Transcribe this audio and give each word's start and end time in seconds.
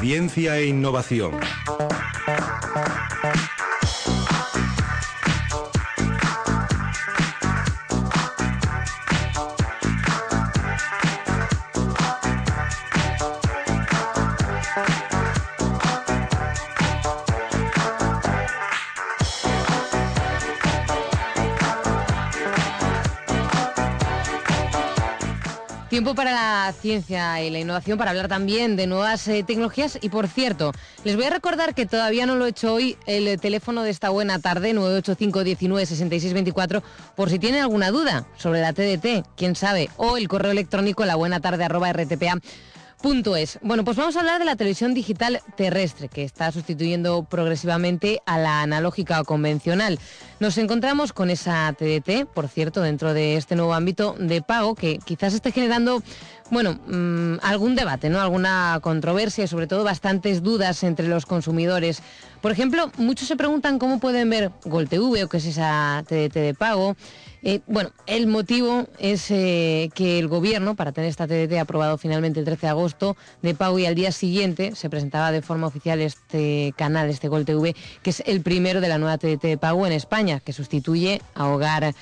Ciencia 0.00 0.58
e 0.58 0.66
innovación. 0.66 1.32
Tiempo 25.98 26.14
para 26.14 26.30
la 26.30 26.72
ciencia 26.80 27.42
y 27.42 27.50
la 27.50 27.58
innovación, 27.58 27.98
para 27.98 28.12
hablar 28.12 28.28
también 28.28 28.76
de 28.76 28.86
nuevas 28.86 29.26
eh, 29.26 29.42
tecnologías. 29.42 29.98
Y 30.00 30.10
por 30.10 30.28
cierto, 30.28 30.70
les 31.02 31.16
voy 31.16 31.24
a 31.24 31.30
recordar 31.30 31.74
que 31.74 31.86
todavía 31.86 32.24
no 32.24 32.36
lo 32.36 32.46
he 32.46 32.50
hecho 32.50 32.72
hoy, 32.72 32.96
el 33.06 33.26
eh, 33.26 33.36
teléfono 33.36 33.82
de 33.82 33.90
esta 33.90 34.08
buena 34.10 34.38
tarde, 34.38 34.74
985 34.74 35.42
19 35.42 35.86
66 35.86 36.34
24, 36.34 36.84
por 37.16 37.30
si 37.30 37.40
tienen 37.40 37.62
alguna 37.62 37.90
duda 37.90 38.28
sobre 38.36 38.60
la 38.60 38.72
TDT, 38.72 39.26
quién 39.36 39.56
sabe, 39.56 39.90
o 39.96 40.16
el 40.16 40.28
correo 40.28 40.52
electrónico 40.52 41.04
la 41.04 41.16
buena 41.16 41.40
tarde 41.40 41.66
rtpa. 41.66 42.38
Punto 43.00 43.36
es. 43.36 43.60
Bueno, 43.62 43.84
pues 43.84 43.96
vamos 43.96 44.16
a 44.16 44.20
hablar 44.20 44.40
de 44.40 44.44
la 44.44 44.56
televisión 44.56 44.92
digital 44.92 45.40
terrestre, 45.56 46.08
que 46.08 46.24
está 46.24 46.50
sustituyendo 46.50 47.22
progresivamente 47.22 48.20
a 48.26 48.38
la 48.38 48.62
analógica 48.62 49.20
o 49.20 49.24
convencional. 49.24 50.00
Nos 50.40 50.58
encontramos 50.58 51.12
con 51.12 51.30
esa 51.30 51.72
TDT, 51.78 52.26
por 52.26 52.48
cierto, 52.48 52.82
dentro 52.82 53.14
de 53.14 53.36
este 53.36 53.54
nuevo 53.54 53.72
ámbito 53.72 54.16
de 54.18 54.42
pago, 54.42 54.74
que 54.74 54.98
quizás 54.98 55.32
esté 55.32 55.52
generando, 55.52 56.02
bueno, 56.50 56.80
mmm, 56.88 57.36
algún 57.40 57.76
debate, 57.76 58.10
¿no? 58.10 58.20
Alguna 58.20 58.80
controversia 58.82 59.44
y 59.44 59.48
sobre 59.48 59.68
todo 59.68 59.84
bastantes 59.84 60.42
dudas 60.42 60.82
entre 60.82 61.06
los 61.06 61.24
consumidores. 61.24 62.02
Por 62.40 62.50
ejemplo, 62.50 62.90
muchos 62.96 63.28
se 63.28 63.36
preguntan 63.36 63.78
cómo 63.78 64.00
pueden 64.00 64.28
ver 64.28 64.50
Gol 64.64 64.88
TV 64.88 65.22
o 65.22 65.28
qué 65.28 65.36
es 65.36 65.46
esa 65.46 66.02
TDT 66.08 66.34
de 66.34 66.54
pago. 66.54 66.96
Eh, 67.42 67.60
bueno, 67.66 67.92
el 68.06 68.26
motivo 68.26 68.86
es 68.98 69.30
eh, 69.30 69.90
que 69.94 70.18
el 70.18 70.28
gobierno, 70.28 70.74
para 70.74 70.92
tener 70.92 71.08
esta 71.08 71.26
TDT 71.26 71.58
aprobado 71.58 71.98
finalmente 71.98 72.40
el 72.40 72.46
13 72.46 72.62
de 72.62 72.68
agosto 72.68 73.16
de 73.42 73.54
pago 73.54 73.78
y 73.78 73.86
al 73.86 73.94
día 73.94 74.12
siguiente 74.12 74.74
se 74.74 74.90
presentaba 74.90 75.30
de 75.30 75.42
forma 75.42 75.66
oficial 75.66 76.00
este 76.00 76.74
canal, 76.76 77.08
este 77.08 77.28
Gol 77.28 77.44
TV, 77.44 77.74
que 78.02 78.10
es 78.10 78.22
el 78.26 78.40
primero 78.40 78.80
de 78.80 78.88
la 78.88 78.98
nueva 78.98 79.18
TDT 79.18 79.42
de 79.42 79.58
pago 79.58 79.86
en 79.86 79.92
España, 79.92 80.40
que 80.40 80.52
sustituye 80.52 81.22
a 81.34 81.48
Hogar 81.48 81.94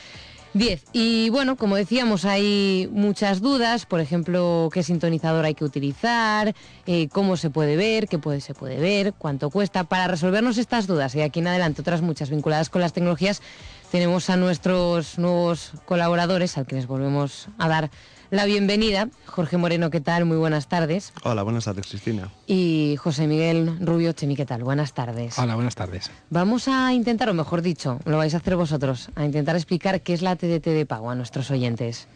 10. 0.57 0.85
Y 0.93 1.29
bueno, 1.31 1.57
como 1.57 1.77
decíamos, 1.77 2.25
hay 2.25 2.89
muchas 2.91 3.41
dudas, 3.41 3.85
por 3.85 4.01
ejemplo, 4.01 4.71
qué 4.73 4.83
sintonizador 4.83 5.45
hay 5.45 5.55
que 5.55 5.65
utilizar, 5.65 6.55
eh, 6.87 7.09
cómo 7.09 7.37
se 7.37 7.51
puede 7.51 7.77
ver, 7.77 8.09
qué 8.09 8.19
puede, 8.19 8.41
se 8.41 8.55
puede 8.55 8.79
ver, 8.79 9.13
cuánto 9.13 9.51
cuesta. 9.51 9.85
Para 9.85 10.09
resolvernos 10.09 10.57
estas 10.57 10.87
dudas 10.87 11.15
y 11.15 11.21
aquí 11.21 11.41
en 11.41 11.49
adelante 11.49 11.83
otras 11.83 12.01
muchas 12.01 12.31
vinculadas 12.31 12.71
con 12.71 12.81
las 12.81 12.95
tecnologías, 12.95 13.43
tenemos 13.91 14.31
a 14.31 14.37
nuestros 14.37 15.19
nuevos 15.19 15.73
colaboradores, 15.85 16.57
al 16.59 16.67
que 16.67 16.77
les 16.77 16.87
volvemos 16.87 17.49
a 17.59 17.69
dar 17.69 17.91
la 18.31 18.45
bienvenida. 18.45 19.09
Jorge 19.27 19.57
Moreno, 19.57 19.91
¿qué 19.91 20.01
tal? 20.01 20.25
Muy 20.25 20.37
buenas 20.37 20.69
tardes. 20.69 21.13
Hola, 21.23 21.43
buenas 21.43 21.65
tardes, 21.65 21.87
Cristina. 21.87 22.31
Y 22.47 22.97
José 22.99 23.27
Miguel 23.27 23.79
Rubio 23.81 24.13
Chemi, 24.13 24.37
¿qué 24.37 24.47
tal? 24.47 24.65
Buenas 24.65 24.93
tardes. 24.95 25.39
Hola, 25.39 25.55
buenas 25.55 25.75
tardes. 25.75 26.11
Vamos 26.31 26.69
a 26.69 26.93
intentar, 26.93 27.29
o 27.29 27.35
mejor 27.35 27.63
dicho, 27.63 28.01
lo 28.05 28.19
vais 28.19 28.35
a 28.35 28.39
hacer 28.39 28.57
vosotros, 28.57 29.11
a 29.15 29.25
intentar 29.25 29.57
explicar 29.57 30.01
qué 30.01 30.13
es 30.13 30.23
la 30.23 30.37
TDT 30.37 30.67
de 30.67 30.87
pago 30.87 31.11
a 31.11 31.15
nuestros 31.15 31.51
oyentes. 31.51 32.09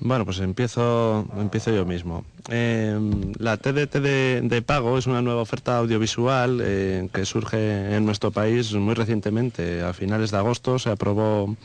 Bueno, 0.00 0.24
pues 0.24 0.40
empiezo, 0.40 1.26
empiezo 1.38 1.70
yo 1.70 1.86
mismo. 1.86 2.24
Eh, 2.50 2.98
la 3.38 3.56
TDT 3.56 3.94
de, 3.96 4.40
de, 4.42 4.62
pago 4.62 4.98
es 4.98 5.06
una 5.06 5.22
nueva 5.22 5.40
oferta 5.40 5.78
audiovisual 5.78 6.60
eh, 6.62 7.08
que 7.12 7.24
surge 7.24 7.96
en 7.96 8.04
nuestro 8.04 8.30
país 8.30 8.72
muy 8.74 8.94
recientemente. 8.94 9.82
A 9.82 9.92
finales 9.94 10.30
de 10.30 10.36
agosto 10.36 10.78
se 10.78 10.90
aprobó, 10.90 11.56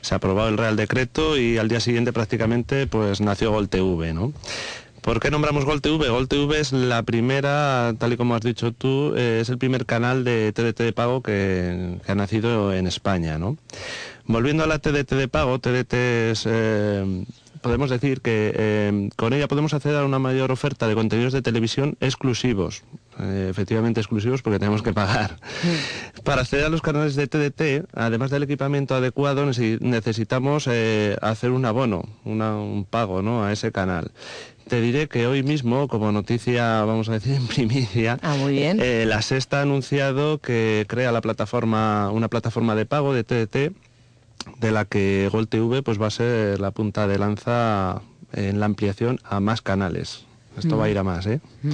se 0.00 0.14
aprobó 0.14 0.46
el 0.48 0.58
Real 0.58 0.76
Decreto 0.76 1.38
y 1.38 1.58
al 1.58 1.68
día 1.68 1.80
siguiente 1.80 2.12
prácticamente 2.12 2.86
pues 2.86 3.20
nació 3.20 3.52
Gol 3.52 3.68
TV, 3.68 4.12
¿no? 4.12 4.32
¿Por 5.00 5.20
qué 5.20 5.30
nombramos 5.30 5.64
Gol 5.64 5.80
TV? 5.80 6.08
Gol 6.08 6.26
TV 6.26 6.58
es 6.58 6.72
la 6.72 7.04
primera, 7.04 7.94
tal 7.96 8.12
y 8.12 8.16
como 8.16 8.34
has 8.34 8.40
dicho 8.40 8.72
tú, 8.72 9.14
eh, 9.16 9.38
es 9.40 9.48
el 9.48 9.56
primer 9.56 9.86
canal 9.86 10.24
de 10.24 10.52
TDT 10.52 10.80
de 10.80 10.92
pago 10.92 11.22
que, 11.22 11.98
que 12.04 12.10
ha 12.10 12.16
nacido 12.16 12.74
en 12.74 12.88
España, 12.88 13.38
¿no? 13.38 13.56
Volviendo 14.24 14.64
a 14.64 14.66
la 14.66 14.80
TDT 14.80 15.12
de 15.12 15.28
pago, 15.28 15.60
TDT 15.60 15.94
es 15.94 16.44
eh, 16.50 17.24
podemos 17.66 17.90
decir 17.90 18.20
que 18.20 18.52
eh, 18.54 19.08
con 19.16 19.32
ella 19.32 19.48
podemos 19.48 19.74
acceder 19.74 19.96
a 19.96 20.04
una 20.04 20.20
mayor 20.20 20.52
oferta 20.52 20.86
de 20.86 20.94
contenidos 20.94 21.32
de 21.32 21.42
televisión 21.42 21.96
exclusivos, 21.98 22.84
eh, 23.18 23.48
efectivamente 23.50 23.98
exclusivos 23.98 24.40
porque 24.40 24.60
tenemos 24.60 24.82
que 24.82 24.92
pagar. 24.92 25.36
Para 26.22 26.42
acceder 26.42 26.66
a 26.66 26.68
los 26.68 26.80
canales 26.80 27.16
de 27.16 27.26
TDT, 27.26 27.88
además 27.92 28.30
del 28.30 28.44
equipamiento 28.44 28.94
adecuado, 28.94 29.44
necesitamos 29.44 30.68
eh, 30.70 31.16
hacer 31.20 31.50
un 31.50 31.64
abono, 31.64 32.04
una, 32.24 32.56
un 32.56 32.84
pago 32.84 33.20
¿no? 33.20 33.44
a 33.44 33.52
ese 33.52 33.72
canal. 33.72 34.12
Te 34.68 34.80
diré 34.80 35.08
que 35.08 35.26
hoy 35.26 35.42
mismo, 35.42 35.88
como 35.88 36.12
noticia, 36.12 36.84
vamos 36.84 37.08
a 37.08 37.14
decir 37.14 37.34
en 37.36 37.48
primicia, 37.48 38.20
ah, 38.22 38.36
muy 38.36 38.52
bien. 38.52 38.78
Eh, 38.80 39.06
la 39.08 39.22
Sexta 39.22 39.58
ha 39.58 39.62
anunciado 39.62 40.38
que 40.38 40.86
crea 40.88 41.10
la 41.10 41.20
plataforma, 41.20 42.12
una 42.12 42.28
plataforma 42.28 42.76
de 42.76 42.86
pago 42.86 43.12
de 43.12 43.24
TDT 43.24 43.74
de 44.58 44.72
la 44.72 44.84
que 44.84 45.28
Gol 45.30 45.48
TV 45.48 45.82
pues 45.82 46.00
va 46.00 46.06
a 46.06 46.10
ser 46.10 46.60
la 46.60 46.70
punta 46.70 47.06
de 47.06 47.18
lanza 47.18 48.02
en 48.32 48.60
la 48.60 48.66
ampliación 48.66 49.20
a 49.24 49.40
más 49.40 49.62
canales. 49.62 50.24
Esto 50.56 50.76
mm. 50.76 50.80
va 50.80 50.84
a 50.84 50.88
ir 50.88 50.98
a 50.98 51.04
más, 51.04 51.26
¿eh? 51.26 51.40
Mm. 51.62 51.72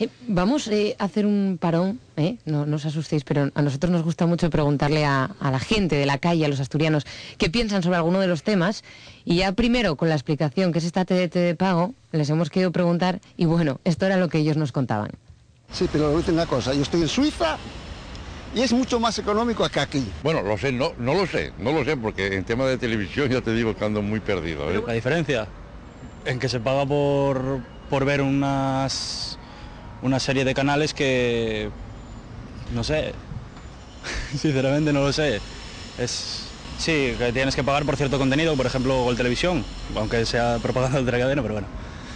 Eh, 0.00 0.08
vamos 0.28 0.66
eh, 0.68 0.96
a 0.98 1.04
hacer 1.04 1.26
un 1.26 1.58
parón, 1.60 2.00
¿eh? 2.16 2.36
no, 2.46 2.64
no, 2.64 2.76
os 2.76 2.86
asustéis, 2.86 3.22
pero 3.22 3.50
a 3.54 3.62
nosotros 3.62 3.92
nos 3.92 4.02
gusta 4.02 4.24
mucho 4.24 4.48
preguntarle 4.48 5.04
a, 5.04 5.24
a, 5.38 5.50
la 5.50 5.58
gente 5.58 5.96
de 5.96 6.06
la 6.06 6.16
calle, 6.16 6.46
a 6.46 6.48
los 6.48 6.58
asturianos, 6.58 7.04
qué 7.36 7.50
piensan 7.50 7.82
sobre 7.82 7.98
alguno 7.98 8.18
de 8.18 8.26
los 8.26 8.42
temas. 8.42 8.82
Y 9.26 9.36
ya 9.36 9.52
primero, 9.52 9.96
con 9.96 10.08
la 10.08 10.14
explicación 10.14 10.72
que 10.72 10.78
es 10.78 10.86
esta 10.86 11.04
TDT 11.04 11.34
de 11.34 11.54
pago, 11.54 11.92
les 12.12 12.30
hemos 12.30 12.48
querido 12.48 12.72
preguntar, 12.72 13.20
y 13.36 13.44
bueno, 13.44 13.78
esto 13.84 14.06
era 14.06 14.16
lo 14.16 14.30
que 14.30 14.38
ellos 14.38 14.56
nos 14.56 14.72
contaban. 14.72 15.10
Sí, 15.70 15.86
pero 15.92 16.18
una 16.26 16.46
cosa, 16.46 16.72
yo 16.72 16.80
estoy 16.80 17.02
en 17.02 17.08
Suiza 17.08 17.58
y 18.54 18.62
es 18.62 18.72
mucho 18.72 18.98
más 18.98 19.18
económico 19.18 19.68
que 19.68 19.80
aquí. 19.80 20.04
Bueno, 20.22 20.42
lo 20.42 20.58
sé, 20.58 20.72
no, 20.72 20.92
no 20.98 21.14
lo 21.14 21.26
sé, 21.26 21.52
no 21.58 21.72
lo 21.72 21.84
sé, 21.84 21.96
porque 21.96 22.34
en 22.34 22.44
tema 22.44 22.66
de 22.66 22.78
televisión 22.78 23.28
ya 23.28 23.40
te 23.40 23.52
digo 23.52 23.76
que 23.76 23.84
ando 23.84 24.02
muy 24.02 24.20
perdido. 24.20 24.70
¿eh? 24.70 24.82
La 24.86 24.92
diferencia 24.92 25.46
en 26.24 26.38
que 26.38 26.48
se 26.48 26.60
paga 26.60 26.84
por, 26.84 27.60
por 27.88 28.04
ver 28.04 28.22
unas, 28.22 29.38
una 30.02 30.18
serie 30.18 30.44
de 30.44 30.54
canales 30.54 30.94
que, 30.94 31.70
no 32.74 32.82
sé, 32.82 33.12
sinceramente 34.36 34.92
no 34.92 35.00
lo 35.02 35.12
sé. 35.12 35.40
Es, 35.98 36.48
sí, 36.76 37.14
que 37.18 37.32
tienes 37.32 37.54
que 37.54 37.62
pagar 37.62 37.84
por 37.84 37.96
cierto 37.96 38.18
contenido, 38.18 38.56
por 38.56 38.66
ejemplo, 38.66 39.04
Gol 39.04 39.16
Televisión, 39.16 39.64
aunque 39.94 40.26
sea 40.26 40.58
propaganda 40.60 41.00
de 41.00 41.18
cadena, 41.18 41.42
pero 41.42 41.54
bueno. 41.54 41.68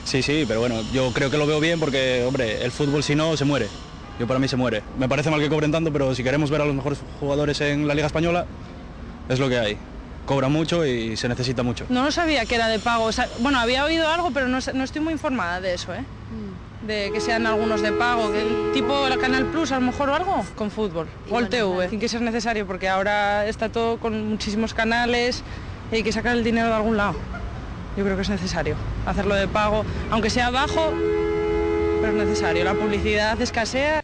Sí, 0.05 0.21
sí, 0.21 0.45
pero 0.47 0.61
bueno, 0.61 0.84
yo 0.93 1.12
creo 1.12 1.31
que 1.31 1.39
lo 1.39 1.47
veo 1.47 1.61
bien 1.61 1.81
porque, 1.81 2.25
hombre, 2.27 2.62
el 2.62 2.72
fútbol 2.72 3.03
si 3.03 3.15
no 3.15 3.37
se 3.37 3.45
muere 3.47 3.69
yo 4.19 4.26
para 4.26 4.38
mí 4.38 4.48
se 4.48 4.56
muere. 4.56 4.82
Me 4.98 5.08
parece 5.08 5.30
mal 5.30 5.41
que 5.41 5.48
cobren 5.48 5.72
tanto, 5.72 5.92
pero 5.92 6.14
si 6.14 6.22
queremos 6.22 6.50
ver 6.50 6.60
a 6.60 6.64
los 6.64 6.75
mejores 6.75 7.00
jugadores 7.20 7.60
en 7.60 7.88
la 7.88 7.94
Liga 7.94 8.06
Española, 8.06 8.47
es 9.28 9.38
lo 9.38 9.48
que 9.48 9.58
hay. 9.58 9.78
Cobra 10.26 10.48
mucho 10.48 10.86
y 10.86 11.16
se 11.16 11.28
necesita 11.28 11.62
mucho. 11.62 11.84
No 11.88 12.04
lo 12.04 12.10
sabía 12.10 12.47
que 12.47 12.54
era 12.54 12.69
de 12.69 12.78
pago. 12.78 13.04
O 13.04 13.12
sea, 13.12 13.28
bueno, 13.41 13.58
había 13.58 13.84
oído 13.84 14.08
algo, 14.08 14.30
pero 14.30 14.48
no, 14.48 14.58
no, 14.72 14.84
estoy 14.84 15.03
muy 15.03 15.12
informada 15.12 15.60
de 15.60 15.74
eso, 15.74 15.92
¿eh? 15.92 16.00
Mm. 16.00 16.86
De 16.86 17.10
que 17.12 17.20
sean 17.20 17.47
algunos 17.47 17.82
de 17.82 17.92
pago, 17.92 18.30
que, 18.32 18.70
tipo 18.72 19.06
el 19.06 19.19
Canal 19.19 19.47
Plus 19.47 19.72
a 19.72 19.76
lo 19.76 19.86
mejor 19.86 20.10
o 20.10 20.14
algo, 20.14 20.44
con 20.54 20.70
fútbol. 20.70 21.08
Gol 21.28 21.48
TV. 21.48 21.88
Tiene 21.88 22.00
que 22.00 22.08
ser 22.08 22.20
necesario 22.20 22.66
porque 22.66 22.88
ahora 22.88 23.47
está 23.47 23.70
todo 23.70 23.98
con 23.98 24.28
muchísimos 24.28 24.74
canales 24.74 25.42
y 25.91 25.97
hay 25.97 26.03
que 26.03 26.12
sacar 26.12 26.36
el 26.36 26.44
dinero 26.44 26.69
de 26.69 26.74
algún 26.74 26.97
lado. 26.97 27.14
Yo 27.97 28.04
creo 28.04 28.16
que 28.16 28.22
es 28.22 28.30
necesario 28.30 28.76
hacerlo 29.06 29.34
de 29.34 29.47
pago, 29.48 29.84
aunque 30.10 30.28
sea 30.28 30.50
bajo, 30.50 30.92
pero 32.00 32.09
es 32.09 32.27
necesario. 32.27 32.65
La 32.65 32.74
publicidad 32.74 33.41
escasea. 33.41 34.03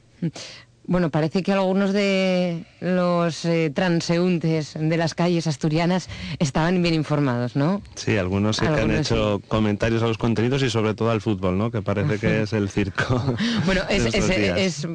Bueno, 0.91 1.11
parece 1.11 1.45
que 1.45 1.53
algunos 1.53 1.93
de 1.93 2.65
los 2.81 3.45
eh, 3.45 3.71
transeúntes 3.73 4.75
de 4.75 4.97
las 4.97 5.15
calles 5.15 5.47
asturianas 5.47 6.09
estaban 6.41 6.83
bien 6.83 6.95
informados, 6.95 7.55
¿no? 7.55 7.81
Sí, 7.95 8.17
algunos 8.17 8.57
sí 8.57 8.67
que 8.67 8.81
han 8.81 8.91
hecho 8.91 9.37
sí. 9.37 9.45
comentarios 9.47 10.03
a 10.03 10.09
los 10.09 10.19
contenidos 10.19 10.65
y 10.65 10.71
sobre 10.71 10.95
todo 10.95 11.13
al 11.13 11.21
fútbol, 11.21 11.57
¿no? 11.57 11.71
Que 11.71 11.81
parece 11.81 12.19
que 12.19 12.43
es 12.43 12.53
el 12.55 12.71
circo. 12.71 13.23
bueno, 13.67 13.83
es, 13.89 14.07
es, 14.07 14.31
es, 14.31 14.89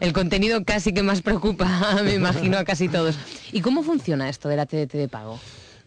el 0.00 0.12
contenido 0.14 0.64
casi 0.64 0.94
que 0.94 1.02
más 1.02 1.20
preocupa, 1.20 2.00
me 2.04 2.14
imagino, 2.14 2.56
a 2.56 2.64
casi 2.64 2.88
todos. 2.88 3.18
¿Y 3.52 3.60
cómo 3.60 3.82
funciona 3.82 4.30
esto 4.30 4.48
de 4.48 4.56
la 4.56 4.64
TDT 4.64 4.92
de 4.92 5.08
pago? 5.08 5.38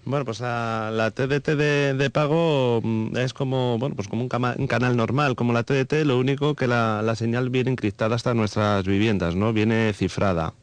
Bueno, 0.05 0.25
pues 0.25 0.39
la, 0.39 1.11
TDT 1.13 1.55
de, 1.55 2.09
pago 2.09 2.81
es 3.15 3.33
como, 3.33 3.77
bueno, 3.77 3.95
pues 3.95 4.07
como 4.07 4.23
un, 4.23 4.29
canal 4.29 4.97
normal, 4.97 5.35
como 5.35 5.53
la 5.53 5.63
TDT, 5.63 6.05
lo 6.05 6.17
único 6.17 6.55
que 6.55 6.67
la, 6.67 7.01
la, 7.03 7.15
señal 7.15 7.49
viene 7.49 7.71
encriptada 7.71 8.15
hasta 8.15 8.33
nuestras 8.33 8.85
viviendas, 8.85 9.35
¿no? 9.35 9.53
Viene 9.53 9.93
cifrada. 9.93 10.53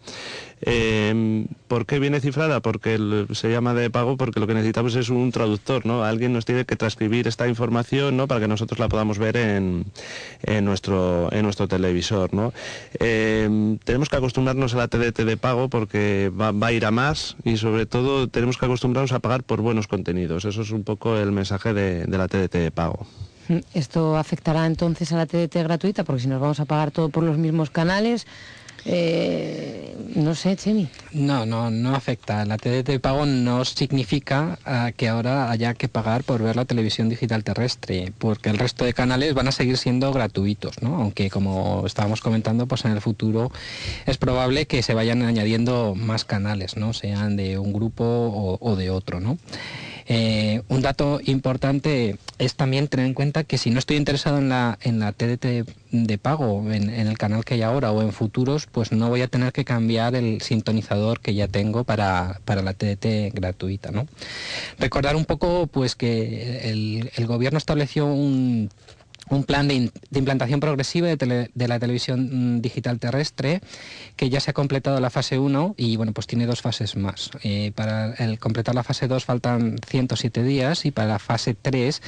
Eh, 0.62 1.46
¿Por 1.68 1.84
qué 1.84 1.98
viene 1.98 2.20
cifrada? 2.20 2.60
Porque 2.60 2.98
se 3.32 3.50
llama 3.50 3.74
de 3.74 3.90
pago 3.90 4.16
porque 4.16 4.40
lo 4.40 4.46
que 4.46 4.54
necesitamos 4.54 4.94
es 4.96 5.10
un 5.10 5.30
traductor, 5.32 5.84
¿no? 5.84 6.04
Alguien 6.04 6.32
nos 6.32 6.44
tiene 6.44 6.64
que 6.64 6.76
transcribir 6.76 7.28
esta 7.28 7.46
información, 7.48 8.16
¿no? 8.16 8.26
Para 8.26 8.40
que 8.40 8.48
nosotros 8.48 8.78
la 8.78 8.88
podamos 8.88 9.18
ver 9.18 9.36
en, 9.36 9.84
nuestro, 10.62 11.28
televisor, 11.68 12.32
¿no? 12.32 12.52
Eh, 12.98 13.76
tenemos 13.84 14.08
que 14.08 14.16
acostumbrarnos 14.16 14.74
a 14.74 14.78
la 14.78 14.88
TDT 14.88 15.20
de 15.20 15.36
pago 15.36 15.68
porque 15.68 16.30
va, 16.30 16.52
a 16.66 16.72
ir 16.72 16.86
a 16.86 16.90
más 16.90 17.36
y 17.44 17.56
sobre 17.56 17.86
todo 17.86 18.28
tenemos 18.28 18.56
que 18.56 18.66
acostumbrarnos 18.66 19.12
a 19.12 19.18
pagar 19.18 19.42
por 19.42 19.60
buenos 19.60 19.88
contenidos. 19.88 20.44
Eso 20.44 20.62
es 20.62 20.70
un 20.70 20.84
poco 20.84 21.16
el 21.16 21.32
mensaje 21.32 21.74
de 21.74 22.06
la 22.06 22.28
TDT 22.28 22.54
de 22.54 22.70
pago. 22.70 23.06
¿Esto 23.74 24.16
afectará 24.16 24.66
entonces 24.66 25.12
a 25.12 25.16
la 25.16 25.26
TDT 25.26 25.54
gratuita? 25.56 26.04
Porque 26.04 26.22
si 26.22 26.28
nos 26.28 26.40
vamos 26.40 26.60
a 26.60 26.64
pagar 26.64 26.90
todo 26.90 27.10
por 27.10 27.22
los 27.22 27.38
mismos 27.38 27.70
canales, 27.70 28.26
eh, 28.88 29.96
no 30.14 30.34
sé, 30.34 30.56
Chemi. 30.56 30.88
No, 31.12 31.44
no, 31.44 31.70
no 31.70 31.94
afecta. 31.94 32.44
La 32.46 32.56
TDT 32.56 33.00
pago 33.00 33.26
no 33.26 33.64
significa 33.64 34.58
ah, 34.64 34.92
que 34.96 35.08
ahora 35.08 35.50
haya 35.50 35.74
que 35.74 35.88
pagar 35.88 36.24
por 36.24 36.42
ver 36.42 36.56
la 36.56 36.64
televisión 36.64 37.08
digital 37.08 37.44
terrestre, 37.44 38.12
porque 38.16 38.48
el 38.48 38.58
resto 38.58 38.84
de 38.84 38.94
canales 38.94 39.34
van 39.34 39.48
a 39.48 39.52
seguir 39.52 39.76
siendo 39.76 40.12
gratuitos, 40.12 40.80
¿no? 40.82 40.96
Aunque 40.96 41.28
como 41.30 41.84
estábamos 41.84 42.20
comentando, 42.20 42.66
pues 42.66 42.84
en 42.84 42.92
el 42.92 43.00
futuro 43.00 43.50
es 44.06 44.16
probable 44.18 44.66
que 44.66 44.82
se 44.82 44.94
vayan 44.94 45.22
añadiendo 45.22 45.94
más 45.94 46.24
canales, 46.24 46.76
¿no? 46.76 46.92
Sean 46.92 47.36
de 47.36 47.58
un 47.58 47.72
grupo 47.72 48.04
o, 48.04 48.58
o 48.60 48.76
de 48.76 48.90
otro, 48.90 49.20
¿no? 49.20 49.36
Eh, 50.08 50.62
un 50.68 50.82
dato 50.82 51.20
importante 51.24 52.16
es 52.38 52.54
también 52.54 52.86
tener 52.86 53.06
en 53.06 53.14
cuenta 53.14 53.42
que 53.44 53.58
si 53.58 53.70
no 53.70 53.78
estoy 53.78 53.96
interesado 53.96 54.38
en 54.38 54.48
la, 54.48 54.78
en 54.82 55.00
la 55.00 55.12
TDT 55.12 55.68
de 55.90 56.18
pago, 56.18 56.70
en, 56.70 56.90
el 56.90 57.18
canal 57.18 57.44
que 57.44 57.54
hay 57.54 57.62
ahora 57.62 57.90
o 57.90 58.02
en 58.02 58.12
futuros, 58.12 58.66
pues 58.66 58.92
no 58.92 59.08
voy 59.08 59.22
a 59.22 59.28
tener 59.28 59.52
que 59.52 59.64
cambiar 59.64 60.14
el 60.14 60.40
sintonizador 60.42 61.20
que 61.20 61.34
ya 61.34 61.48
tengo 61.48 61.84
para, 61.84 62.40
la 62.46 62.74
TDT 62.74 63.34
gratuita. 63.34 63.90
Recordar 64.78 65.16
un 65.16 65.24
poco 65.24 65.66
pues 65.66 65.96
que 65.96 66.70
el, 66.70 67.10
el 67.16 67.26
gobierno 67.26 67.58
estableció 67.58 68.06
un 68.06 68.70
un 69.28 69.44
plan 69.44 69.68
de, 69.68 69.90
implantación 70.14 70.60
progresiva 70.60 71.08
de, 71.08 71.50
la 71.54 71.78
televisión 71.78 72.56
mm, 72.56 72.60
digital 72.60 72.98
terrestre 72.98 73.60
que 74.16 74.30
ya 74.30 74.40
se 74.40 74.50
ha 74.50 74.54
completado 74.54 75.00
la 75.00 75.10
fase 75.10 75.38
1 75.38 75.74
y 75.76 75.96
bueno 75.96 76.12
pues 76.12 76.26
tiene 76.26 76.46
dos 76.46 76.62
fases 76.62 76.96
más. 76.96 77.30
Eh, 77.42 77.72
para 77.74 78.14
el 78.14 78.38
completar 78.38 78.74
la 78.74 78.84
fase 78.84 79.08
2 79.08 79.24
faltan 79.24 79.76
107 79.86 80.42
días 80.42 80.84
y 80.86 80.90
para 80.90 81.08
la 81.08 81.18
fase 81.18 81.54
3 81.54 82.00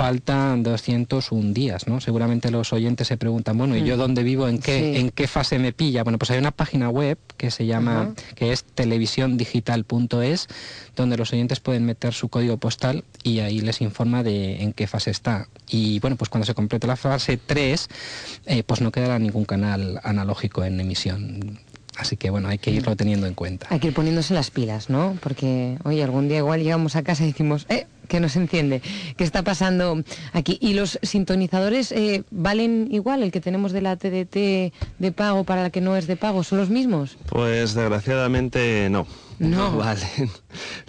faltan 0.00 0.62
201 0.62 1.52
días, 1.52 1.86
¿no? 1.86 2.00
Seguramente 2.00 2.50
los 2.50 2.72
oyentes 2.72 3.06
se 3.06 3.18
preguntan, 3.18 3.58
bueno, 3.58 3.76
¿y 3.76 3.84
yo 3.84 3.96
mm. 3.96 3.98
dónde 3.98 4.22
vivo? 4.22 4.48
¿En 4.48 4.58
qué, 4.58 4.98
¿en 4.98 5.10
qué 5.10 5.26
fase 5.26 5.58
me 5.58 5.74
pilla? 5.74 6.04
Bueno, 6.04 6.16
pues 6.16 6.30
hay 6.30 6.38
una 6.38 6.52
página 6.52 6.88
web 6.88 7.18
que 7.36 7.50
se 7.50 7.66
llama, 7.66 8.14
que 8.34 8.50
es 8.50 8.64
televisiondigital.es, 8.64 10.48
donde 10.96 11.18
los 11.18 11.34
oyentes 11.34 11.60
pueden 11.60 11.84
meter 11.84 12.14
su 12.14 12.30
código 12.30 12.56
postal 12.56 13.04
y 13.22 13.40
ahí 13.40 13.60
les 13.60 13.82
informa 13.82 14.22
de 14.22 14.62
en 14.62 14.72
qué 14.72 14.86
fase 14.86 15.10
está. 15.10 15.48
Y 15.68 15.98
bueno, 16.00 16.16
pues 16.16 16.30
cuando 16.30 16.46
se 16.46 16.54
complete 16.54 16.86
la 16.86 16.96
fase 16.96 17.36
3, 17.36 17.88
eh, 18.46 18.62
pues 18.62 18.80
no 18.80 18.92
quedará 18.92 19.18
ningún 19.18 19.44
canal 19.44 20.00
analógico 20.02 20.64
en 20.64 20.80
emisión. 20.80 21.60
Así 21.96 22.16
que 22.16 22.30
bueno, 22.30 22.48
hay 22.48 22.58
que 22.58 22.70
irlo 22.70 22.96
teniendo 22.96 23.26
en 23.26 23.34
cuenta. 23.34 23.66
Hay 23.70 23.80
que 23.80 23.88
ir 23.88 23.94
poniéndose 23.94 24.34
las 24.34 24.50
pilas, 24.50 24.90
¿no? 24.90 25.16
Porque, 25.20 25.76
oye, 25.84 26.02
algún 26.02 26.28
día 26.28 26.38
igual 26.38 26.62
llegamos 26.62 26.96
a 26.96 27.02
casa 27.02 27.24
y 27.24 27.28
decimos, 27.28 27.66
¡eh! 27.68 27.86
que 28.10 28.20
no 28.20 28.28
se 28.28 28.40
enciende. 28.40 28.82
¿Qué 29.16 29.24
está 29.24 29.42
pasando 29.42 30.02
aquí? 30.32 30.58
¿Y 30.60 30.74
los 30.74 30.98
sintonizadores 31.02 31.92
eh, 31.92 32.24
valen 32.30 32.88
igual 32.90 33.22
el 33.22 33.30
que 33.30 33.40
tenemos 33.40 33.72
de 33.72 33.80
la 33.80 33.96
TDT 33.96 34.74
de 34.98 35.12
pago 35.14 35.44
para 35.44 35.62
la 35.62 35.70
que 35.70 35.80
no 35.80 35.96
es 35.96 36.06
de 36.06 36.16
pago? 36.16 36.42
¿Son 36.42 36.58
los 36.58 36.68
mismos? 36.68 37.16
Pues 37.26 37.74
desgraciadamente 37.74 38.88
no. 38.90 39.06
No. 39.40 39.76
valen. 39.76 40.30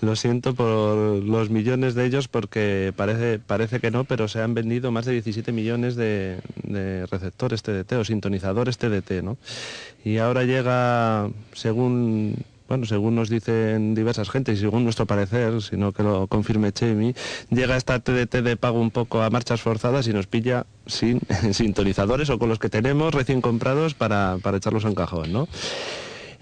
Lo 0.02 0.16
siento 0.16 0.54
por 0.54 1.24
los 1.24 1.50
millones 1.50 1.96
de 1.96 2.06
ellos 2.06 2.28
porque 2.28 2.94
parece, 2.96 3.40
parece 3.40 3.80
que 3.80 3.92
no, 3.92 4.04
pero 4.04 4.28
se 4.28 4.42
han 4.42 4.54
vendido 4.54 4.92
más 4.92 5.06
de 5.06 5.14
17 5.14 5.52
millones 5.54 5.96
de, 5.96 6.40
de 6.64 7.06
receptores 7.08 7.64
TDT 7.64 7.94
o 7.94 8.04
sintonizadores 8.04 8.78
TDT, 8.78 9.24
¿no? 9.24 9.38
Y 10.04 10.18
ahora 10.18 10.44
llega, 10.44 11.30
según 11.54 12.44
bueno, 12.68 12.86
según 12.86 13.16
nos 13.16 13.30
dicen 13.30 13.96
diversas 13.96 14.30
gentes 14.30 14.58
y 14.58 14.62
según 14.62 14.86
nuestro 14.86 15.06
parecer, 15.06 15.62
sino 15.62 15.92
que 15.92 16.04
lo 16.04 16.28
confirme 16.28 16.72
Chemi, 16.72 17.14
llega 17.50 17.76
esta 17.76 18.00
TDT 18.00 18.36
de 18.36 18.56
pago 18.56 18.80
un 18.80 18.92
poco 18.92 19.22
a 19.22 19.30
marchas 19.30 19.62
forzadas 19.62 20.08
y 20.08 20.14
nos 20.14 20.28
pilla 20.28 20.66
sin 20.88 21.20
sintonizadores 21.52 22.30
o 22.30 22.40
con 22.40 22.48
los 22.48 22.60
que 22.60 22.70
tenemos 22.70 23.14
recién 23.14 23.42
comprados 23.42 23.94
para, 23.94 24.38
para 24.42 24.56
echarlos 24.56 24.86
en 24.86 24.96
cajón, 24.96 25.34
¿no? 25.34 25.50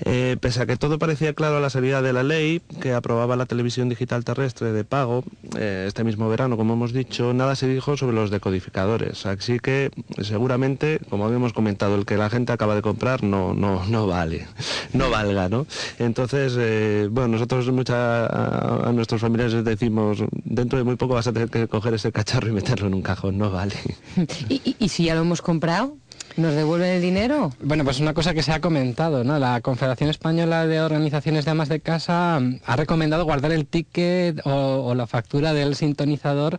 Eh, 0.06 0.38
pese 0.40 0.62
a 0.62 0.66
que 0.66 0.78
todo 0.78 0.98
parecía 0.98 1.34
claro 1.34 1.58
a 1.58 1.60
la 1.60 1.70
salida 1.70 2.02
de 2.02 2.14
la 2.14 2.24
ley 2.24 2.62
que 2.82 2.94
aprobaba 2.94 3.36
la 3.36 3.46
televisión 3.46 3.90
digital 3.90 4.24
terrestre 4.24 4.72
de 4.72 4.84
pago 4.86 5.24
eh, 5.58 5.86
este 5.88 6.04
mismo 6.04 6.30
verano, 6.30 6.56
como 6.56 6.74
hemos 6.74 6.94
dicho, 6.94 7.34
nada 7.34 7.56
se 7.56 7.68
dijo 7.68 7.98
sobre 7.98 8.16
los 8.16 8.32
decodificadores. 8.32 9.26
Así 9.26 9.60
que 9.60 9.92
seguramente, 10.22 11.00
como 11.10 11.26
habíamos 11.26 11.54
comentado, 11.54 11.96
el 11.96 12.06
que 12.06 12.18
la 12.18 12.30
gente 12.30 12.54
acaba 12.54 12.76
de 12.76 12.82
comprar 12.82 13.24
no, 13.24 13.54
no, 13.54 13.86
no 13.86 14.08
vale, 14.08 14.48
no 14.94 15.10
valga, 15.10 15.50
¿no? 15.50 15.66
Entonces, 15.98 16.56
eh, 16.58 17.08
bueno, 17.12 17.30
nosotros 17.30 17.70
mucha, 17.72 18.88
a, 18.88 18.92
nuestros 18.94 19.22
familiares 19.22 19.54
les 19.54 19.66
decimos, 19.66 20.24
dentro 20.32 20.78
de 20.78 20.86
muy 20.86 20.96
poco 20.96 21.16
vas 21.16 21.28
a 21.28 21.34
tener 21.34 21.50
que 21.50 21.68
coger 21.68 21.94
ese 21.94 22.12
cacharro 22.12 22.48
y 22.48 22.52
meterlo 22.52 22.88
en 22.88 22.94
un 22.94 23.02
cajón, 23.02 23.38
no 23.38 23.52
vale. 23.52 23.76
y 24.50 24.90
si 24.90 25.06
ya 25.06 25.16
lo 25.16 25.22
hemos 25.22 25.42
comprado? 25.42 25.98
¿Nos 26.40 26.56
devuelven 26.56 26.92
el 26.92 27.02
dinero? 27.02 27.52
Bueno, 27.62 27.84
pues 27.84 28.00
una 28.00 28.14
cosa 28.14 28.34
que 28.34 28.44
se 28.44 28.54
ha 28.54 28.62
comentado, 28.62 29.26
¿no? 29.26 29.38
La 29.40 29.60
Confederación 29.60 30.10
Española 30.10 30.66
de 30.68 30.80
Organizaciones 30.80 31.44
de 31.44 31.52
Amas 31.52 31.68
de 31.68 31.82
Casa 31.82 32.38
ha 32.66 32.76
recomendado 32.78 33.26
guardar 33.26 33.52
el 33.52 33.66
ticket 33.66 34.40
o, 34.46 34.96
la 34.96 35.06
factura 35.06 35.52
del 35.52 35.76
sintonizador 35.76 36.58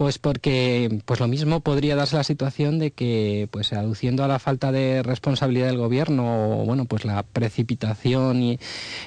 pues 0.00 0.18
porque 0.18 1.02
pues 1.04 1.20
lo 1.20 1.28
mismo 1.28 1.60
podría 1.60 1.94
darse 1.94 2.16
la 2.16 2.24
situación 2.24 2.78
de 2.78 2.90
que 2.90 3.48
pues 3.50 3.70
aduciendo 3.74 4.24
a 4.24 4.28
la 4.28 4.38
falta 4.38 4.72
de 4.72 5.02
responsabilidad 5.02 5.66
del 5.66 5.76
gobierno 5.76 6.62
o 6.62 6.64
bueno 6.64 6.86
pues 6.86 7.04
la 7.04 7.22
precipitación 7.22 8.42
y 8.42 8.58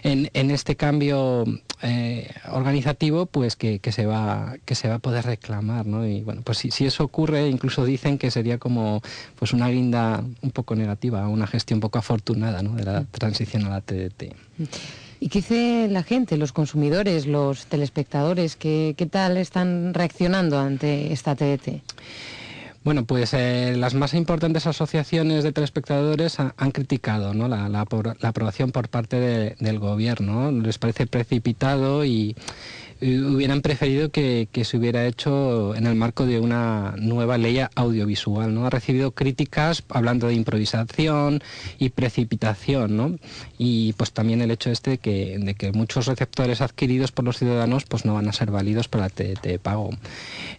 en, 0.03 0.29
en 0.35 0.51
este 0.51 0.75
cambio 0.75 1.45
eh, 1.81 2.29
organizativo 2.51 3.25
pues 3.25 3.55
que, 3.55 3.79
se 3.91 4.05
va 4.05 4.53
que 4.65 4.75
se 4.75 4.87
va 4.87 4.95
a 4.95 4.99
poder 4.99 5.25
reclamar 5.25 5.87
¿no? 5.87 6.05
y 6.05 6.21
bueno 6.21 6.43
pues 6.43 6.59
si, 6.59 6.69
si, 6.69 6.85
eso 6.85 7.03
ocurre 7.03 7.49
incluso 7.49 7.85
dicen 7.85 8.19
que 8.19 8.29
sería 8.29 8.59
como 8.59 9.01
pues 9.39 9.51
una 9.51 9.69
guinda 9.69 10.23
un 10.43 10.51
poco 10.51 10.75
negativa 10.75 11.27
una 11.27 11.47
gestión 11.47 11.79
poco 11.79 11.97
afortunada 11.97 12.61
¿no? 12.61 12.75
de 12.75 12.83
la 12.83 13.03
transición 13.05 13.65
a 13.65 13.69
la 13.69 13.81
TDT 13.81 14.35
¿Y 15.23 15.29
qué 15.29 15.39
dice 15.39 15.87
la 15.89 16.03
gente, 16.03 16.35
los 16.35 16.51
consumidores, 16.51 17.27
los 17.27 17.67
telespectadores? 17.67 18.57
¿Qué, 18.57 18.93
qué 18.97 19.05
tal 19.05 19.37
están 19.37 19.93
reaccionando 19.93 20.59
ante 20.59 21.13
esta 21.13 21.33
TDT? 21.33 21.81
Bueno, 22.83 23.05
pues 23.05 23.33
eh, 23.33 23.75
las 23.77 23.93
más 23.93 24.13
importantes 24.15 24.67
asociaciones 24.67 25.45
de 25.45 25.53
telespectadores 25.53 26.37
han 26.41 26.71
criticado 26.71 27.33
la, 27.33 27.85
aprobación 28.21 28.73
por 28.73 28.89
parte 28.89 29.55
del 29.57 29.79
gobierno. 29.79 30.51
Les 30.51 30.77
parece 30.77 31.07
precipitado 31.07 32.03
y, 32.03 32.35
hubieran 33.03 33.61
preferido 33.61 34.09
que, 34.09 34.47
se 34.63 34.77
hubiera 34.77 35.05
hecho 35.05 35.75
en 35.75 35.87
el 35.87 35.95
marco 35.95 36.25
de 36.25 36.39
una 36.39 36.95
nueva 36.97 37.37
ley 37.37 37.59
audiovisual. 37.75 38.53
¿no? 38.53 38.65
Ha 38.65 38.69
recibido 38.69 39.11
críticas 39.11 39.83
hablando 39.89 40.27
de 40.27 40.35
improvisación 40.35 41.43
y 41.79 41.89
precipitación, 41.89 42.95
¿no? 42.95 43.15
y 43.57 43.93
pues 43.93 44.13
también 44.13 44.41
el 44.41 44.51
hecho 44.51 44.69
este 44.71 44.91
de 44.91 44.97
que, 44.99 45.37
de 45.39 45.53
que 45.55 45.71
muchos 45.71 46.05
receptores 46.05 46.61
adquiridos 46.61 47.11
por 47.11 47.25
los 47.25 47.37
ciudadanos 47.37 47.85
pues 47.85 48.05
no 48.05 48.13
van 48.13 48.27
a 48.27 48.33
ser 48.33 48.51
válidos 48.51 48.87
para 48.87 49.07
el 49.17 49.59
pago. 49.59 49.89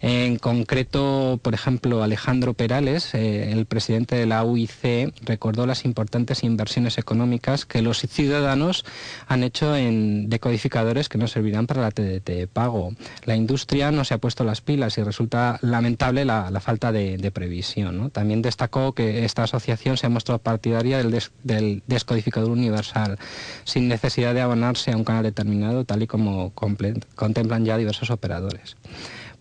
En 0.01 0.37
concreto, 0.37 1.39
por 1.41 1.53
ejemplo, 1.53 2.03
Alejandro 2.03 2.53
Perales, 2.53 3.13
eh, 3.15 3.51
el 3.51 3.65
presidente 3.65 4.15
de 4.15 4.25
la 4.25 4.43
UIC, 4.43 5.13
recordó 5.23 5.65
las 5.65 5.85
importantes 5.85 6.43
inversiones 6.43 6.97
económicas 6.97 7.65
que 7.65 7.81
los 7.81 7.99
ciudadanos 7.99 8.85
han 9.27 9.43
hecho 9.43 9.75
en 9.75 10.29
decodificadores 10.29 11.09
que 11.09 11.17
no 11.17 11.27
servirán 11.27 11.67
para 11.67 11.81
la 11.81 11.91
TDT 11.91 12.34
pago. 12.51 12.93
La 13.25 13.35
industria 13.35 13.91
no 13.91 14.03
se 14.03 14.13
ha 14.13 14.17
puesto 14.17 14.43
las 14.43 14.61
pilas 14.61 14.97
y 14.97 15.03
resulta 15.03 15.59
lamentable 15.61 16.25
la, 16.25 16.59
falta 16.59 16.91
de, 16.91 17.31
previsión. 17.33 18.11
También 18.11 18.41
destacó 18.41 18.93
que 18.93 19.25
esta 19.25 19.43
asociación 19.43 19.97
se 19.97 20.05
ha 20.05 20.09
mostrado 20.09 20.39
partidaria 20.39 21.01
del, 21.43 21.83
descodificador 21.87 22.49
universal, 22.49 23.17
sin 23.63 23.87
necesidad 23.87 24.33
de 24.33 24.41
abonarse 24.41 24.91
a 24.91 24.97
un 24.97 25.03
canal 25.03 25.23
determinado, 25.23 25.85
tal 25.85 26.03
y 26.03 26.07
como 26.07 26.51
contemplan 26.53 27.65
ya 27.65 27.77
diversos 27.77 28.09
operadores. 28.09 28.77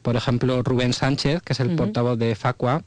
Por 0.02 0.16
ejemplo, 0.16 0.62
Rubén 0.62 0.92
Sánchez, 0.92 1.40
que 1.42 1.54
es 1.54 1.60
el 1.60 1.76
portavoz 1.76 2.18
de 2.18 2.34
Facua, 2.34 2.82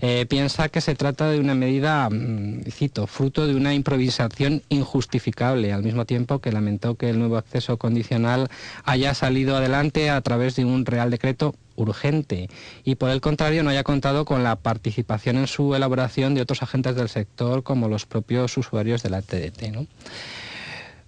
eh, 0.00 0.26
piensa 0.28 0.68
que 0.68 0.80
se 0.80 0.94
trata 0.94 1.30
de 1.30 1.38
una 1.40 1.54
medida, 1.54 2.08
mm, 2.10 2.64
cito, 2.70 3.06
fruto 3.06 3.46
de 3.46 3.54
una 3.54 3.74
improvisación 3.74 4.62
injustificable, 4.68 5.72
al 5.72 5.82
mismo 5.82 6.04
tiempo 6.04 6.40
que 6.40 6.52
lamentó 6.52 6.96
que 6.96 7.10
el 7.10 7.18
nuevo 7.18 7.36
acceso 7.36 7.76
condicional 7.76 8.48
haya 8.84 9.14
salido 9.14 9.56
adelante 9.56 10.10
a 10.10 10.20
través 10.20 10.56
de 10.56 10.64
un 10.64 10.84
real 10.84 11.10
decreto 11.10 11.54
urgente 11.76 12.48
y 12.84 12.94
por 12.94 13.10
el 13.10 13.20
contrario 13.20 13.62
no 13.62 13.70
haya 13.70 13.82
contado 13.82 14.24
con 14.24 14.44
la 14.44 14.56
participación 14.56 15.36
en 15.36 15.46
su 15.46 15.74
elaboración 15.74 16.34
de 16.34 16.40
otros 16.40 16.62
agentes 16.62 16.94
del 16.94 17.08
sector 17.08 17.62
como 17.62 17.88
los 17.88 18.06
propios 18.06 18.56
usuarios 18.56 19.02
de 19.02 19.10
la 19.10 19.22
TDT. 19.22 19.86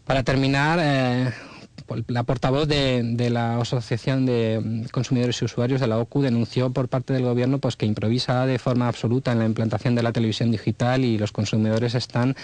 Para 0.04 0.22
terminar, 0.22 0.78
eh, 0.82 1.32
la 2.08 2.22
portavoz 2.24 2.68
de, 2.68 3.30
la 3.30 3.58
Asociación 3.58 4.26
de 4.26 4.60
mm, 4.62 4.84
Consumidores 4.90 5.40
y 5.40 5.44
Usuarios 5.44 5.80
de 5.80 5.86
la 5.86 5.98
OCU 5.98 6.22
denunció 6.22 6.70
por 6.70 6.88
parte 6.88 7.12
del 7.12 7.24
gobierno 7.24 7.58
pues, 7.58 7.76
que 7.76 7.86
improvisa 7.86 8.46
de 8.46 8.58
forma 8.58 8.88
absoluta 8.88 9.32
en 9.32 9.38
la 9.38 9.46
implantación 9.46 9.94
de 9.94 10.02
la 10.02 10.12
televisión 10.12 10.50
digital 10.50 11.04
y 11.04 11.18
los 11.18 11.32
consumidores 11.32 11.94
están 11.94 12.36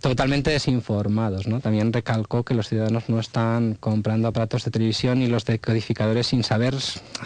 totalmente 0.00 0.50
desinformados. 0.50 1.46
También 1.62 1.92
recalcó 1.92 2.44
que 2.44 2.54
los 2.54 2.68
ciudadanos 2.68 3.08
no 3.08 3.18
están 3.18 3.74
comprando 3.74 4.28
aparatos 4.28 4.64
de 4.64 4.70
televisión 4.70 5.22
y 5.22 5.26
los 5.26 5.44
decodificadores 5.44 6.28
sin 6.28 6.44
saber 6.44 6.74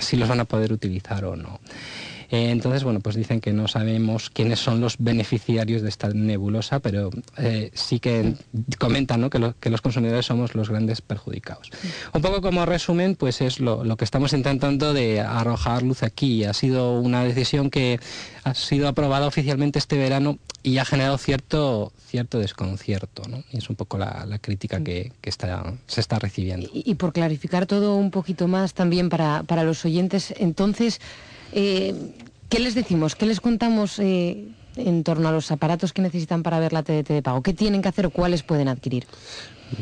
si 0.00 0.16
los 0.16 0.28
van 0.28 0.40
a 0.40 0.44
poder 0.44 0.72
utilizar 0.72 1.24
o 1.24 1.36
no. 1.36 1.60
Eh, 2.32 2.48
entonces, 2.50 2.82
bueno, 2.82 3.00
pues 3.00 3.14
dicen 3.14 3.42
que 3.42 3.52
no 3.52 3.68
sabemos 3.68 4.30
quiénes 4.30 4.58
son 4.58 4.80
los 4.80 4.96
beneficiarios 4.98 5.82
de 5.82 5.90
esta 5.90 6.08
nebulosa, 6.08 6.80
pero 6.80 7.10
eh, 7.36 7.70
sí 7.74 8.00
que 8.00 8.32
comentan 8.78 9.28
que, 9.28 9.70
los 9.70 9.82
consumidores 9.82 10.24
somos 10.24 10.54
los 10.54 10.70
grandes 10.70 11.02
perjudicados. 11.02 11.70
Un 12.14 12.22
poco 12.22 12.40
como 12.40 12.64
resumen, 12.64 13.16
pues 13.16 13.42
es 13.42 13.60
lo, 13.60 13.96
que 13.98 14.06
estamos 14.06 14.32
intentando 14.32 14.94
de 14.94 15.20
arrojar 15.20 15.82
luz 15.82 16.02
aquí. 16.02 16.44
Ha 16.44 16.54
sido 16.54 16.98
una 16.98 17.22
decisión 17.22 17.68
que 17.68 18.00
ha 18.44 18.54
sido 18.54 18.88
aprobada 18.88 19.26
oficialmente 19.26 19.78
este 19.78 19.98
verano 19.98 20.38
y 20.62 20.78
ha 20.78 20.86
generado 20.86 21.18
cierto, 21.18 21.92
cierto 22.08 22.38
desconcierto. 22.38 23.24
¿no? 23.28 23.44
Y 23.52 23.58
es 23.58 23.68
un 23.68 23.76
poco 23.76 23.98
la, 23.98 24.38
crítica 24.40 24.82
que, 24.82 25.12
está, 25.22 25.74
se 25.86 26.00
está 26.00 26.18
recibiendo. 26.18 26.70
Y, 26.72 26.94
por 26.94 27.12
clarificar 27.12 27.66
todo 27.66 27.94
un 27.94 28.10
poquito 28.10 28.48
más 28.48 28.72
también 28.72 29.10
para, 29.10 29.42
para 29.42 29.64
los 29.64 29.84
oyentes, 29.84 30.32
entonces... 30.38 30.98
Eh, 31.52 31.94
¿Qué 32.48 32.58
les 32.58 32.74
decimos? 32.74 33.14
¿Qué 33.14 33.26
les 33.26 33.40
contamos 33.40 33.98
eh, 33.98 34.48
en 34.76 35.04
torno 35.04 35.28
a 35.28 35.32
los 35.32 35.50
aparatos 35.50 35.92
que 35.92 36.02
necesitan 36.02 36.42
para 36.42 36.58
ver 36.60 36.72
la 36.72 36.82
TDT 36.82 37.08
de 37.08 37.22
pago? 37.22 37.42
¿Qué 37.42 37.54
tienen 37.54 37.82
que 37.82 37.88
hacer 37.88 38.06
o 38.06 38.10
cuáles 38.10 38.42
pueden 38.42 38.68
adquirir? 38.68 39.06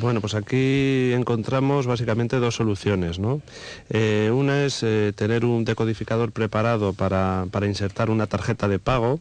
Bueno, 0.01 0.21
pues 0.21 0.35
aquí 0.35 1.13
encontramos 1.13 1.87
básicamente 1.87 2.37
dos 2.37 2.55
soluciones. 2.55 3.19
¿no? 3.19 3.43
Eh, 3.89 4.31
una 4.33 4.65
es 4.65 4.85
tener 5.17 5.45
un 5.45 5.65
decodificador 5.65 6.31
preparado 6.31 6.93
para, 6.93 7.47
insertar 7.67 8.09
una 8.11 8.27
tarjeta 8.29 8.69
de 8.69 8.79
pago 8.79 9.19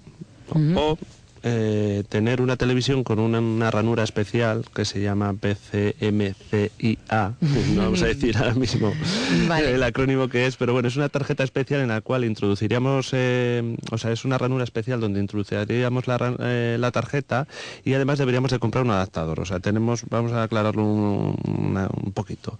o 0.75 0.97
eh, 1.43 2.03
tener 2.09 2.41
una 2.41 2.57
televisión 2.57 3.03
con 3.03 3.19
una, 3.19 3.71
ranura 3.71 4.03
especial 4.03 4.65
que 4.73 4.83
se 4.83 5.01
llama 5.01 5.33
PCMCIA, 5.33 7.33
no 7.73 7.81
vamos 7.81 8.01
a 8.01 8.07
decir 8.07 8.35
ahora 8.37 8.55
mismo 8.55 8.91
el 9.57 9.81
acrónimo 9.83 10.27
que 10.27 10.47
es, 10.47 10.57
pero 10.57 10.73
bueno, 10.73 10.89
es 10.89 10.97
una 10.97 11.07
tarjeta 11.07 11.43
especial 11.43 11.81
en 11.81 11.89
la 11.89 12.01
cual 12.01 12.25
introduciríamos, 12.25 13.11
eh, 13.13 13.77
o 13.91 13.97
sea, 13.97 14.11
es 14.11 14.25
una 14.25 14.37
ranura 14.37 14.65
especial 14.65 14.99
donde 14.99 15.21
introduciríamos 15.21 16.07
la, 16.07 16.35
eh, 16.39 16.77
la, 16.79 16.91
tarjeta 16.91 17.47
y 17.85 17.93
además 17.93 18.19
deberíamos 18.19 18.51
de 18.51 18.59
comprar 18.59 18.83
un 18.83 18.91
adaptador, 18.91 19.39
o 19.39 19.45
sea, 19.45 19.59
tenemos, 19.59 20.03
vamos 20.09 20.33
a 20.33 20.43
aclararlo 20.43 20.83
un, 20.83 22.11
poquito. 22.13 22.59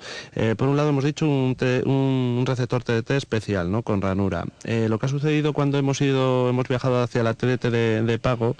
por 0.58 0.70
un 0.70 0.78
lado 0.78 0.90
hemos 0.90 1.04
dicho 1.04 1.28
un, 1.28 1.58
un, 1.86 2.46
receptor 2.46 2.84
TDT 2.84 3.12
especial, 3.12 3.72
¿no? 3.72 3.84
Con 3.84 4.02
ranura. 4.02 4.46
lo 4.64 5.00
que 5.00 5.06
ha 5.06 5.10
sucedido 5.10 5.54
cuando 5.54 5.78
hemos 5.78 6.00
ido, 6.02 6.50
hemos 6.50 6.68
viajado 6.68 7.04
hacia 7.04 7.24
la 7.24 7.34
TDT 7.34 7.66
de 7.66 8.20
pago, 8.22 8.56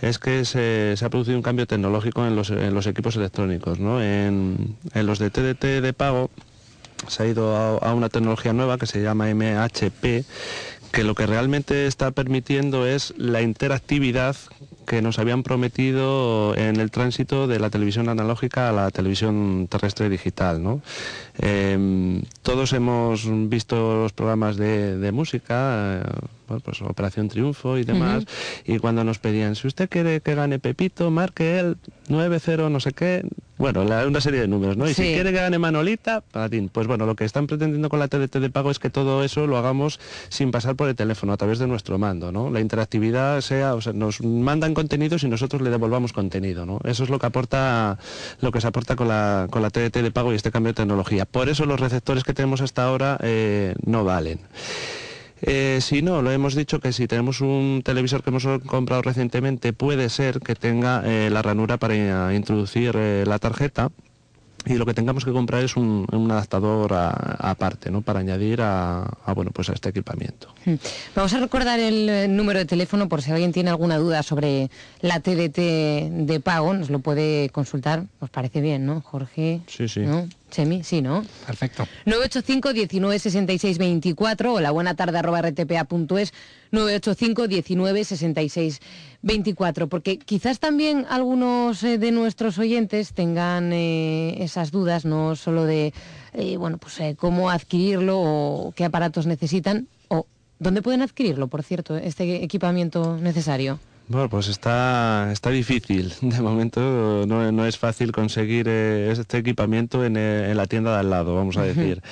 es 0.00 0.18
que 0.18 0.44
se, 0.44 0.94
ha 1.04 1.08
producido 1.08 1.36
un 1.36 1.42
cambio 1.42 1.66
tecnológico 1.66 2.26
en 2.26 2.36
los, 2.36 2.86
equipos 2.86 3.16
electrónicos. 3.16 3.78
En, 3.78 4.76
los 4.94 5.18
de 5.18 5.30
TDT 5.30 5.82
de 5.82 5.92
pago 5.92 6.30
se 7.08 7.22
ha 7.22 7.26
ido 7.26 7.56
a, 7.56 7.94
una 7.94 8.08
tecnología 8.08 8.52
nueva 8.52 8.78
que 8.78 8.86
se 8.86 9.02
llama 9.02 9.26
MHP, 9.32 10.24
que 10.92 11.04
lo 11.04 11.14
que 11.14 11.26
realmente 11.26 11.86
está 11.86 12.10
permitiendo 12.12 12.86
es 12.86 13.14
la 13.16 13.42
interactividad 13.42 14.36
que 14.86 15.02
nos 15.02 15.18
habían 15.18 15.42
prometido 15.42 16.54
en 16.56 16.76
el 16.76 16.90
tránsito 16.90 17.46
de 17.46 17.58
la 17.58 17.70
televisión 17.70 18.08
analógica 18.08 18.68
a 18.68 18.72
la 18.72 18.90
televisión 18.90 19.66
terrestre 19.68 20.08
digital. 20.08 20.62
Em, 21.38 22.22
todos 22.42 22.72
hemos 22.72 23.26
visto 23.48 24.02
los 24.02 24.12
programas 24.12 24.56
de, 24.56 25.10
música, 25.12 26.00
eh, 26.00 26.58
pues 26.62 26.80
Operación 26.82 27.28
Triunfo 27.28 27.76
y 27.76 27.84
demás, 27.84 28.24
y 28.64 28.78
cuando 28.78 29.02
nos 29.02 29.18
pedían, 29.18 29.56
si 29.56 29.66
usted 29.66 29.88
quiere 29.88 30.20
que 30.20 30.34
gane 30.34 30.58
Pepito, 30.58 31.10
marque 31.10 31.58
él 31.58 31.76
9-0 32.08 32.70
no 32.70 32.78
sé 32.78 32.92
qué, 32.92 33.24
bueno, 33.56 33.82
una 33.82 34.20
serie 34.20 34.40
de 34.40 34.48
números, 34.48 34.76
¿no? 34.76 34.88
Y 34.88 34.94
si 34.94 35.02
quiere 35.02 35.30
que 35.30 35.38
gane 35.38 35.58
Manolita, 35.58 36.24
ti. 36.50 36.68
Pues 36.72 36.88
bueno, 36.88 37.06
lo 37.06 37.14
que 37.14 37.24
están 37.24 37.46
pretendiendo 37.46 37.88
con 37.88 38.00
la 38.00 38.08
TDT 38.08 38.38
de 38.38 38.50
pago 38.50 38.70
es 38.72 38.80
que 38.80 38.90
todo 38.90 39.22
eso 39.22 39.46
lo 39.46 39.56
hagamos 39.56 40.00
sin 40.28 40.50
pasar 40.50 40.74
por 40.74 40.88
el 40.88 40.96
teléfono, 40.96 41.32
a 41.32 41.36
través 41.36 41.60
de 41.60 41.68
nuestro 41.68 41.96
mando, 41.96 42.32
¿no? 42.32 42.50
La 42.50 42.58
interactividad 42.58 43.40
sea, 43.42 43.74
o 43.74 43.80
sea, 43.80 43.92
nos 43.92 44.22
mandan 44.22 44.74
contenidos 44.74 45.22
y 45.22 45.28
nosotros 45.28 45.62
le 45.62 45.70
devolvamos 45.70 46.12
contenido, 46.12 46.66
¿no? 46.66 46.80
Eso 46.82 47.04
es 47.04 47.10
lo 47.10 47.20
que 47.20 47.26
aporta, 47.26 47.96
lo 48.40 48.50
que 48.50 48.60
se 48.60 48.66
aporta 48.66 48.96
con 48.96 49.06
la, 49.06 49.46
con 49.48 49.62
la 49.62 49.70
TDT 49.70 49.98
de 49.98 50.10
pago 50.10 50.32
y 50.32 50.36
este 50.36 50.50
cambio 50.50 50.72
de 50.72 50.74
tecnología. 50.74 51.23
Por 51.30 51.48
eso 51.48 51.66
los 51.66 51.80
receptores 51.80 52.24
que 52.24 52.34
tenemos 52.34 52.60
hasta 52.60 52.84
ahora 52.84 53.18
eh, 53.22 53.74
no 53.84 54.04
valen. 54.04 54.40
Eh, 55.42 55.80
si 55.82 56.00
no, 56.00 56.22
lo 56.22 56.30
hemos 56.30 56.54
dicho 56.54 56.80
que 56.80 56.92
si 56.92 57.06
tenemos 57.06 57.40
un 57.40 57.82
televisor 57.84 58.22
que 58.22 58.30
hemos 58.30 58.46
comprado 58.66 59.02
recientemente, 59.02 59.72
puede 59.72 60.08
ser 60.08 60.40
que 60.40 60.54
tenga 60.54 61.02
eh, 61.04 61.28
la 61.30 61.42
ranura 61.42 61.76
para 61.76 62.34
introducir 62.34 62.94
la 62.94 63.38
tarjeta 63.38 63.90
y 64.66 64.74
lo 64.74 64.86
que 64.86 64.94
tengamos 64.94 65.24
que 65.24 65.32
comprar 65.32 65.62
es 65.62 65.76
un, 65.76 66.06
adaptador 66.30 66.92
aparte, 66.94 67.90
¿no? 67.90 68.00
Para 68.00 68.20
añadir 68.20 68.60
a, 68.62 69.06
bueno, 69.34 69.50
pues 69.50 69.68
a 69.68 69.74
este 69.74 69.90
equipamiento. 69.90 70.54
Hmm. 70.64 70.74
Vamos 71.14 71.34
a 71.34 71.40
recordar 71.40 71.78
el 71.80 72.34
número 72.34 72.58
de 72.58 72.64
teléfono 72.64 73.08
por 73.08 73.20
si 73.20 73.30
alguien 73.30 73.52
tiene 73.52 73.70
alguna 73.70 73.98
duda 73.98 74.22
sobre 74.22 74.70
la 75.00 75.20
TDT 75.20 75.58
de 76.26 76.40
pago, 76.42 76.72
nos 76.72 76.88
lo 76.88 77.00
puede 77.00 77.50
consultar. 77.50 78.04
Os 78.20 78.30
parece 78.30 78.62
bien, 78.62 78.86
¿no, 78.86 79.02
Jorge? 79.02 79.60
Sí, 79.66 79.88
sí. 79.88 80.02
Chemi, 80.54 80.84
sí, 80.84 81.02
¿no? 81.02 81.24
Perfecto. 81.46 81.88
985 82.06 82.72
19 82.72 83.18
66 83.18 83.78
24 83.78 84.54
o 84.54 84.60
la 84.60 84.70
buena 84.70 84.94
tarde 84.94 85.18
arroba 85.18 85.42
rtpa.es 85.42 86.32
985 86.70 87.48
19 87.48 88.04
66 88.04 88.80
24 89.22 89.88
porque 89.88 90.18
quizás 90.18 90.60
también 90.60 91.06
algunos 91.10 91.82
eh, 91.82 91.98
de 91.98 92.12
nuestros 92.12 92.58
oyentes 92.58 93.14
tengan 93.14 93.72
eh, 93.72 94.44
esas 94.44 94.70
dudas 94.70 95.04
no 95.04 95.34
solo 95.34 95.64
de 95.64 95.92
eh, 96.34 96.56
bueno 96.56 96.78
pues 96.78 97.00
cómo 97.16 97.50
adquirirlo 97.50 98.20
o 98.20 98.72
qué 98.76 98.84
aparatos 98.84 99.26
necesitan 99.26 99.88
o 100.08 100.26
dónde 100.60 100.82
pueden 100.82 101.02
adquirirlo 101.02 101.48
por 101.48 101.64
cierto 101.64 101.96
este 101.96 102.44
equipamiento 102.44 103.16
necesario 103.16 103.80
bueno, 104.06 104.28
pues 104.28 104.48
está, 104.48 105.30
está 105.32 105.50
difícil. 105.50 106.12
De 106.20 106.40
momento 106.40 107.24
no, 107.26 107.66
es 107.66 107.78
fácil 107.78 108.12
conseguir 108.12 108.66
eh, 108.68 109.10
este 109.10 109.38
equipamiento 109.38 110.04
en, 110.04 110.16
eh, 110.16 110.50
en, 110.50 110.56
la 110.56 110.66
tienda 110.66 110.92
de 110.92 110.98
al 110.98 111.10
lado, 111.10 111.34
vamos 111.34 111.56
a 111.56 111.62
decir. 111.62 112.02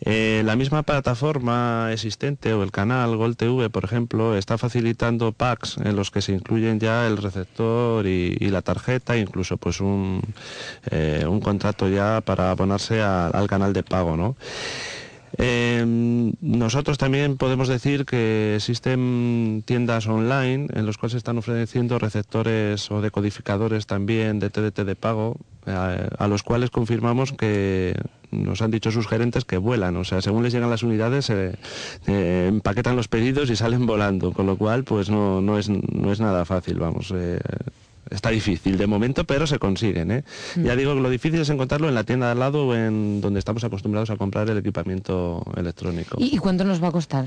Eh, 0.00 0.42
la 0.44 0.56
misma 0.56 0.82
plataforma 0.82 1.90
existente 1.92 2.52
o 2.52 2.62
el 2.62 2.70
canal 2.70 3.16
Gol 3.16 3.36
TV, 3.36 3.70
por 3.70 3.84
ejemplo, 3.84 4.36
está 4.36 4.58
facilitando 4.58 5.32
packs 5.32 5.76
en 5.78 5.96
los 5.96 6.10
que 6.10 6.22
se 6.22 6.32
incluyen 6.32 6.80
ya 6.80 7.06
el 7.06 7.16
receptor 7.16 8.06
y, 8.06 8.36
la 8.48 8.62
tarjeta, 8.62 9.16
incluso 9.16 9.58
pues 9.58 9.80
un, 9.80 10.22
un 11.28 11.40
contrato 11.40 11.88
ya 11.88 12.22
para 12.22 12.50
abonarse 12.50 13.02
al 13.02 13.46
canal 13.46 13.72
de 13.72 13.82
pago, 13.82 14.16
¿no? 14.16 14.36
Em, 15.36 16.32
nosotros 16.40 16.96
también 16.96 17.36
podemos 17.36 17.68
decir 17.68 18.06
que 18.06 18.54
existen 18.56 19.62
tiendas 19.66 20.06
online 20.06 20.68
en 20.72 20.86
las 20.86 20.96
cuales 20.96 21.12
se 21.12 21.18
están 21.18 21.38
ofreciendo 21.38 21.98
receptores 21.98 22.90
o 22.90 23.00
decodificadores 23.00 23.86
también 23.86 24.38
de 24.38 24.50
TDT 24.50 24.84
de 24.84 24.96
pago, 24.96 25.36
eh, 25.66 26.08
a, 26.18 26.28
los 26.28 26.42
cuales 26.42 26.70
confirmamos 26.70 27.32
que 27.32 27.94
nos 28.30 28.62
han 28.62 28.70
dicho 28.70 28.90
sus 28.90 29.06
gerentes 29.06 29.44
que 29.44 29.58
vuelan, 29.58 29.96
o 29.96 30.04
sea, 30.04 30.22
según 30.22 30.42
les 30.42 30.52
llegan 30.52 30.70
las 30.70 30.82
unidades 30.82 31.30
empaquetan 32.06 32.96
los 32.96 33.08
pedidos 33.08 33.50
y 33.50 33.56
salen 33.56 33.86
volando, 33.86 34.32
con 34.32 34.46
lo 34.46 34.56
cual 34.56 34.84
pues 34.84 35.10
no, 35.10 35.40
no, 35.40 35.58
es, 35.58 35.68
no 35.68 36.12
es 36.12 36.20
nada 36.20 36.44
fácil, 36.44 36.78
vamos. 36.78 37.12
Eh, 37.14 37.38
está 38.10 38.30
difícil 38.30 38.76
de 38.78 38.86
momento, 38.86 39.24
pero 39.24 39.46
se 39.46 39.58
consiguen. 39.58 40.10
¿eh? 40.10 40.24
Mm. 40.56 40.64
Ya 40.64 40.76
digo 40.76 40.94
que 40.94 41.00
lo 41.00 41.10
difícil 41.10 41.40
es 41.40 41.50
encontrarlo 41.50 41.88
en 41.88 41.94
la 41.94 42.04
tienda 42.04 42.26
de 42.26 42.32
al 42.32 42.38
lado 42.38 42.66
o 42.66 42.74
en 42.74 43.20
donde 43.20 43.38
estamos 43.38 43.64
acostumbrados 43.64 44.10
a 44.10 44.16
comprar 44.16 44.48
el 44.50 44.58
equipamiento 44.58 45.42
electrónico. 45.56 46.16
¿Y 46.18 46.38
cuánto 46.38 46.64
nos 46.64 46.82
va 46.82 46.88
a 46.88 46.92
costar? 46.92 47.26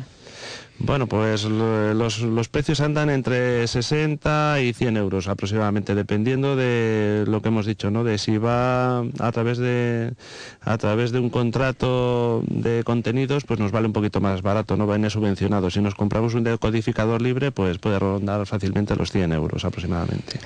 Bueno, 0.84 1.06
pues 1.06 1.44
los, 1.44 2.50
precios 2.50 2.82
andan 2.82 3.10
entre 3.10 3.68
60 3.68 4.62
y 4.62 4.74
100 4.74 4.98
euros 4.98 5.28
aproximadamente, 5.28 5.94
dependiendo 5.94 6.56
de 6.56 7.24
lo 7.28 7.42
que 7.42 7.50
hemos 7.50 7.68
dicho, 7.68 7.92
¿no? 7.92 8.04
De 8.04 8.18
si 8.18 8.38
va 8.38 9.00
a 9.00 9.32
través 9.32 9.60
de 9.60 10.14
a 10.62 10.78
través 10.78 11.12
de 11.12 11.20
un 11.20 11.30
contrato 11.30 12.44
de 12.48 12.84
contenidos, 12.84 13.44
pues 13.44 13.60
nos 13.60 13.72
vale 13.72 13.88
un 13.88 13.94
poquito 13.94 14.22
más 14.22 14.42
barato, 14.42 14.76
no 14.76 14.88
viene 14.88 15.10
subvencionado. 15.10 15.70
Si 15.70 15.82
nos 15.82 15.94
compramos 15.94 16.34
un 16.34 16.44
decodificador 16.44 17.22
libre, 17.22 17.52
pues 17.52 17.78
puede 17.78 18.00
rondar 18.00 18.46
fácilmente 18.48 18.96
los 18.96 19.12
100 19.12 19.34
euros 19.34 19.64
aproximadamente. 19.66 20.40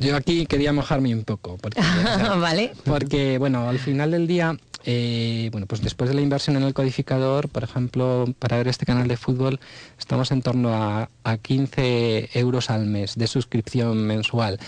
Yo 0.00 0.16
aquí 0.16 0.46
quería 0.46 0.72
mojarme 0.72 1.14
un 1.14 1.24
poco, 1.24 1.58
porque, 1.58 1.82
¿Vale? 2.40 2.72
porque 2.84 3.36
bueno, 3.38 3.68
al 3.68 3.78
final 3.78 4.12
del 4.12 4.26
día 4.26 4.56
eh, 4.84 5.48
bueno, 5.52 5.66
pues 5.66 5.80
después 5.80 6.08
de 6.10 6.14
la 6.14 6.22
inversión 6.22 6.56
en 6.56 6.64
el 6.64 6.74
codificador, 6.74 7.48
por 7.48 7.62
ejemplo, 7.62 8.26
para 8.38 8.56
ver 8.56 8.68
este 8.68 8.86
canal 8.86 9.08
de 9.08 9.16
fútbol, 9.16 9.60
estamos 9.98 10.30
en 10.32 10.42
torno 10.42 10.70
a, 10.74 11.08
15 11.40 12.30
euros 12.34 12.68
al 12.68 12.86
mes 12.86 13.16
de 13.16 13.26
suscripción 13.26 14.06
mensual. 14.06 14.58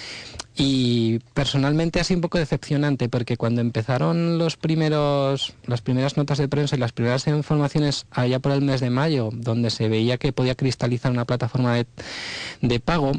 Y 0.56 1.18
personalmente 1.34 1.98
ha 1.98 2.04
sido 2.04 2.18
un 2.18 2.22
poco 2.22 2.38
decepcionante 2.38 3.08
porque 3.08 3.36
cuando 3.36 3.60
empezaron 3.60 4.38
los 4.38 4.56
primeros, 4.56 5.54
las 5.66 5.82
primeras 5.82 6.16
notas 6.16 6.38
de 6.38 6.46
prensa 6.46 6.76
y 6.76 6.78
las 6.78 6.92
primeras 6.92 7.26
informaciones 7.26 8.06
allá 8.12 8.38
por 8.38 8.52
el 8.52 8.62
mes 8.62 8.80
de 8.80 8.90
mayo, 8.90 9.30
donde 9.32 9.70
se 9.70 9.88
veía 9.88 10.16
que 10.16 10.32
podía 10.32 10.54
cristalizar 10.54 11.10
una 11.10 11.24
plataforma 11.24 11.74
de, 11.74 11.86
de 12.60 12.80
pago, 12.80 13.12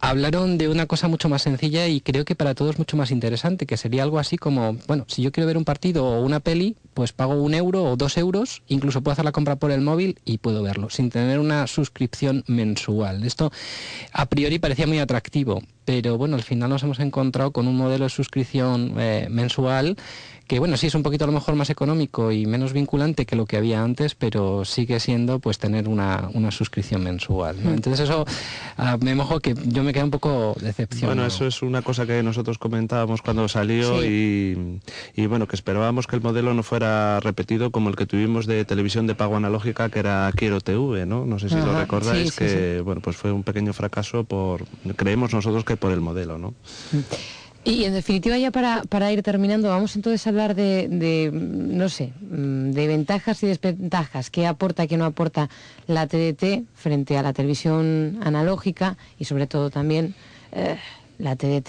hablaron 0.00 0.58
de 0.58 0.68
una 0.68 0.86
cosa 0.86 1.08
mucho 1.08 1.28
más 1.28 1.42
sencilla 1.42 1.86
y 1.88 2.00
creo 2.00 2.24
que 2.24 2.34
para 2.34 2.54
todos 2.54 2.78
mucho 2.78 2.96
más 2.96 3.10
interesante, 3.10 3.66
que 3.66 3.76
sería 3.76 4.02
algo 4.02 4.18
así 4.18 4.36
como, 4.36 4.76
bueno, 4.86 5.04
si 5.08 5.22
yo 5.22 5.32
quiero 5.32 5.46
ver 5.46 5.56
un 5.56 5.64
partido 5.64 6.04
o 6.06 6.20
una 6.20 6.40
peli, 6.40 6.76
pues 6.98 7.12
pago 7.12 7.34
un 7.34 7.54
euro 7.54 7.84
o 7.84 7.96
dos 7.96 8.16
euros, 8.16 8.64
incluso 8.66 9.02
puedo 9.02 9.12
hacer 9.12 9.24
la 9.24 9.30
compra 9.30 9.54
por 9.54 9.70
el 9.70 9.82
móvil 9.82 10.18
y 10.24 10.38
puedo 10.38 10.64
verlo, 10.64 10.90
sin 10.90 11.10
tener 11.10 11.38
una 11.38 11.68
suscripción 11.68 12.42
mensual. 12.48 13.22
Esto 13.22 13.52
a 14.12 14.26
priori 14.26 14.58
parecía 14.58 14.88
muy 14.88 14.98
atractivo, 14.98 15.62
pero 15.84 16.18
bueno, 16.18 16.34
al 16.34 16.42
final 16.42 16.70
nos 16.70 16.82
hemos 16.82 16.98
encontrado 16.98 17.52
con 17.52 17.68
un 17.68 17.76
modelo 17.76 18.06
de 18.06 18.10
suscripción 18.10 18.94
eh, 18.98 19.28
mensual 19.30 19.96
que 20.48 20.58
bueno, 20.58 20.78
sí 20.78 20.86
es 20.86 20.94
un 20.94 21.02
poquito 21.02 21.24
a 21.24 21.26
lo 21.26 21.34
mejor 21.34 21.54
más 21.56 21.68
económico 21.68 22.32
y 22.32 22.46
menos 22.46 22.72
vinculante 22.72 23.26
que 23.26 23.36
lo 23.36 23.44
que 23.44 23.58
había 23.58 23.82
antes, 23.82 24.14
pero 24.14 24.64
sigue 24.64 24.98
siendo 24.98 25.40
pues 25.40 25.58
tener 25.58 25.88
una, 25.88 26.30
una 26.32 26.50
suscripción 26.50 27.04
mensual. 27.04 27.62
¿no? 27.62 27.70
Entonces 27.70 28.08
eso 28.08 28.24
ah, 28.78 28.96
me 28.98 29.14
mojo 29.14 29.40
que 29.40 29.54
yo 29.66 29.84
me 29.84 29.92
quedé 29.92 30.04
un 30.04 30.10
poco 30.10 30.56
decepcionado. 30.58 31.14
Bueno, 31.14 31.26
eso 31.26 31.46
es 31.46 31.60
una 31.60 31.82
cosa 31.82 32.06
que 32.06 32.22
nosotros 32.22 32.56
comentábamos 32.56 33.20
cuando 33.20 33.46
salió 33.46 34.02
y, 34.02 34.80
y, 35.14 35.26
bueno, 35.26 35.46
que 35.46 35.54
esperábamos 35.54 36.06
que 36.06 36.16
el 36.16 36.22
modelo 36.22 36.54
no 36.54 36.62
fuera 36.62 36.87
repetido 37.20 37.70
como 37.70 37.88
el 37.88 37.96
que 37.96 38.06
tuvimos 38.06 38.46
de 38.46 38.64
televisión 38.64 39.06
de 39.06 39.14
pago 39.14 39.36
analógica 39.36 39.88
que 39.88 39.98
era 39.98 40.30
Quiero 40.34 40.60
TV, 40.60 41.06
¿no? 41.06 41.24
No 41.24 41.38
sé 41.38 41.48
si 41.48 41.56
lo 41.56 41.78
recordáis, 41.78 42.34
sí, 42.34 42.38
que 42.38 42.80
bueno, 42.84 43.00
pues 43.00 43.16
fue 43.16 43.32
un 43.32 43.42
pequeño 43.42 43.72
fracaso 43.72 44.24
por, 44.24 44.64
creemos 44.96 45.32
nosotros 45.32 45.64
que 45.64 45.76
por 45.76 45.92
el 45.92 46.00
modelo, 46.00 46.38
¿no? 46.38 46.54
Y 47.64 47.84
en 47.84 47.92
definitiva, 47.92 48.38
ya 48.38 48.50
para, 48.50 48.82
para 48.88 49.12
ir 49.12 49.22
terminando, 49.22 49.68
vamos 49.68 49.94
entonces 49.96 50.26
a 50.26 50.30
hablar 50.30 50.54
de, 50.54 50.88
de, 50.88 51.30
no 51.32 51.88
sé, 51.88 52.12
mm, 52.20 52.70
de 52.70 52.86
ventajas 52.86 53.42
y 53.42 53.46
desventajas, 53.48 54.30
qué 54.30 54.46
aporta 54.46 54.86
qué 54.86 54.96
no 54.96 55.04
aporta 55.04 55.50
la 55.86 56.06
TDT 56.06 56.64
frente 56.74 57.18
a 57.18 57.22
la 57.22 57.32
televisión 57.32 58.20
analógica 58.22 58.96
y 59.18 59.26
sobre 59.26 59.46
todo 59.46 59.70
también 59.70 60.14
eh, 60.52 60.78
la 61.18 61.36
TDT 61.36 61.68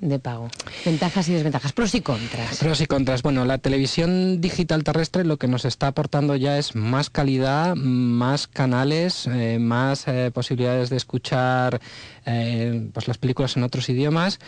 de 0.00 0.18
pago. 0.18 0.50
Ventajas 0.84 1.28
y 1.28 1.32
desventajas, 1.32 1.72
pros 1.72 1.94
y 1.94 2.02
contras. 2.02 2.58
Pros 2.58 2.80
y 2.80 2.86
contras. 2.86 3.22
Bueno, 3.22 3.44
la 3.44 3.58
televisión 3.58 4.40
digital 4.40 4.84
terrestre 4.84 5.24
lo 5.24 5.38
que 5.38 5.48
nos 5.48 5.64
está 5.64 5.88
aportando 5.88 6.36
ya 6.36 6.58
es 6.58 6.74
más 6.74 7.10
calidad, 7.10 7.74
más 7.76 8.46
canales, 8.46 9.26
eh, 9.26 9.58
más 9.58 10.06
eh, 10.06 10.30
posibilidades 10.32 10.90
de 10.90 10.96
escuchar 10.96 11.80
eh, 12.26 12.88
pues 12.92 13.08
las 13.08 13.18
películas 13.18 13.56
en 13.56 13.62
otros 13.62 13.88
idiomas 13.88 14.38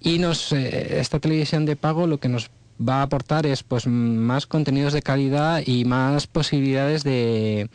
y 0.00 0.18
nos 0.18 0.52
esta 0.52 1.20
televisión 1.20 1.64
de 1.64 1.76
pago 1.76 2.06
lo 2.06 2.18
que 2.18 2.28
nos 2.28 2.50
va 2.80 2.96
a 2.96 3.02
aportar 3.02 3.46
es 3.46 3.62
pues 3.62 3.86
más 3.86 4.46
contenidos 4.46 4.92
de 4.92 5.02
calidad 5.02 5.62
y 5.64 5.84
más 5.84 6.26
posibilidades 6.26 7.04
de 7.04 7.68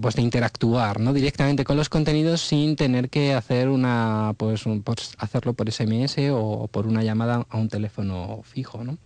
pues 0.00 0.16
de 0.16 0.22
interactuar 0.22 1.00
¿no? 1.00 1.12
directamente 1.12 1.64
con 1.64 1.76
los 1.76 1.88
contenidos 1.88 2.40
sin 2.40 2.76
tener 2.76 3.10
que 3.10 3.34
hacer 3.34 3.68
una 3.68 4.34
pues, 4.36 4.66
un, 4.66 4.82
pues, 4.82 5.14
hacerlo 5.18 5.54
por 5.54 5.70
SMS 5.70 6.30
o 6.32 6.68
por 6.68 6.86
una 6.86 7.02
llamada 7.02 7.46
a 7.48 7.56
un 7.56 7.68
teléfono 7.68 8.40
fijo 8.44 8.84
¿no? 8.84 8.98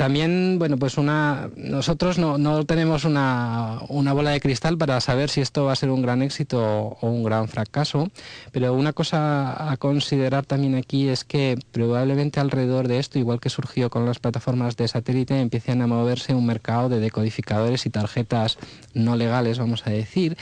También, 0.00 0.58
bueno, 0.58 0.78
pues 0.78 0.96
nosotros 0.96 2.16
no, 2.16 2.64
tenemos 2.64 3.04
una, 3.04 3.82
bola 3.90 4.30
de 4.30 4.40
cristal 4.40 4.78
para 4.78 4.98
saber 5.02 5.28
si 5.28 5.42
esto 5.42 5.66
va 5.66 5.72
a 5.72 5.76
ser 5.76 5.90
un 5.90 6.00
gran 6.00 6.22
éxito 6.22 6.58
o 6.98 7.10
un 7.10 7.22
gran 7.22 7.48
fracaso, 7.48 8.10
pero 8.50 8.72
una 8.72 8.94
cosa 8.94 9.70
a 9.70 9.76
considerar 9.76 10.46
también 10.46 10.74
aquí 10.74 11.10
es 11.10 11.24
que 11.24 11.58
probablemente 11.70 12.40
alrededor 12.40 12.88
de 12.88 12.98
esto, 12.98 13.18
igual 13.18 13.40
que 13.40 13.50
surgió 13.50 13.90
con 13.90 14.06
las 14.06 14.20
plataformas 14.20 14.74
de 14.78 14.88
satélite, 14.88 15.38
empiecen 15.38 15.82
a 15.82 15.86
moverse 15.86 16.32
un 16.32 16.46
mercado 16.46 16.88
de 16.88 16.98
decodificadores 16.98 17.84
y 17.84 17.90
tarjetas 17.90 18.56
no 18.94 19.16
legales, 19.16 19.58
vamos 19.58 19.86
a 19.86 19.90
decir. 19.90 20.38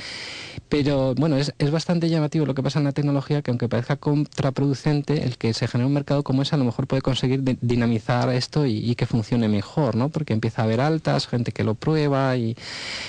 Pero 0.69 1.15
bueno, 1.17 1.37
es, 1.37 1.53
bastante 1.73 2.09
llamativo 2.09 2.47
lo 2.47 2.55
que 2.55 2.63
pasa 2.63 2.79
en 2.79 2.85
la 2.85 2.93
tecnología, 2.93 3.43
que 3.43 3.51
aunque 3.51 3.69
parezca 3.69 3.97
contraproducente, 3.97 5.25
el 5.25 5.37
que 5.37 5.53
se 5.53 5.67
genere 5.67 5.87
un 5.87 5.95
mercado 5.95 6.23
como 6.23 6.43
ese 6.43 6.55
a 6.55 6.59
lo 6.59 6.65
mejor 6.65 6.87
puede 6.87 7.03
conseguir 7.03 7.43
dinamizar 7.61 8.29
esto 8.31 8.67
y 8.67 8.95
que 8.95 9.07
funcione 9.07 9.48
mejor, 9.49 9.97
¿no? 9.97 10.09
Porque 10.09 10.33
empieza 10.33 10.63
a 10.63 10.65
haber 10.65 10.81
altas, 10.81 11.27
gente 11.27 11.53
que 11.53 11.65
lo 11.65 11.75
prueba 11.75 12.37
y, 12.37 12.57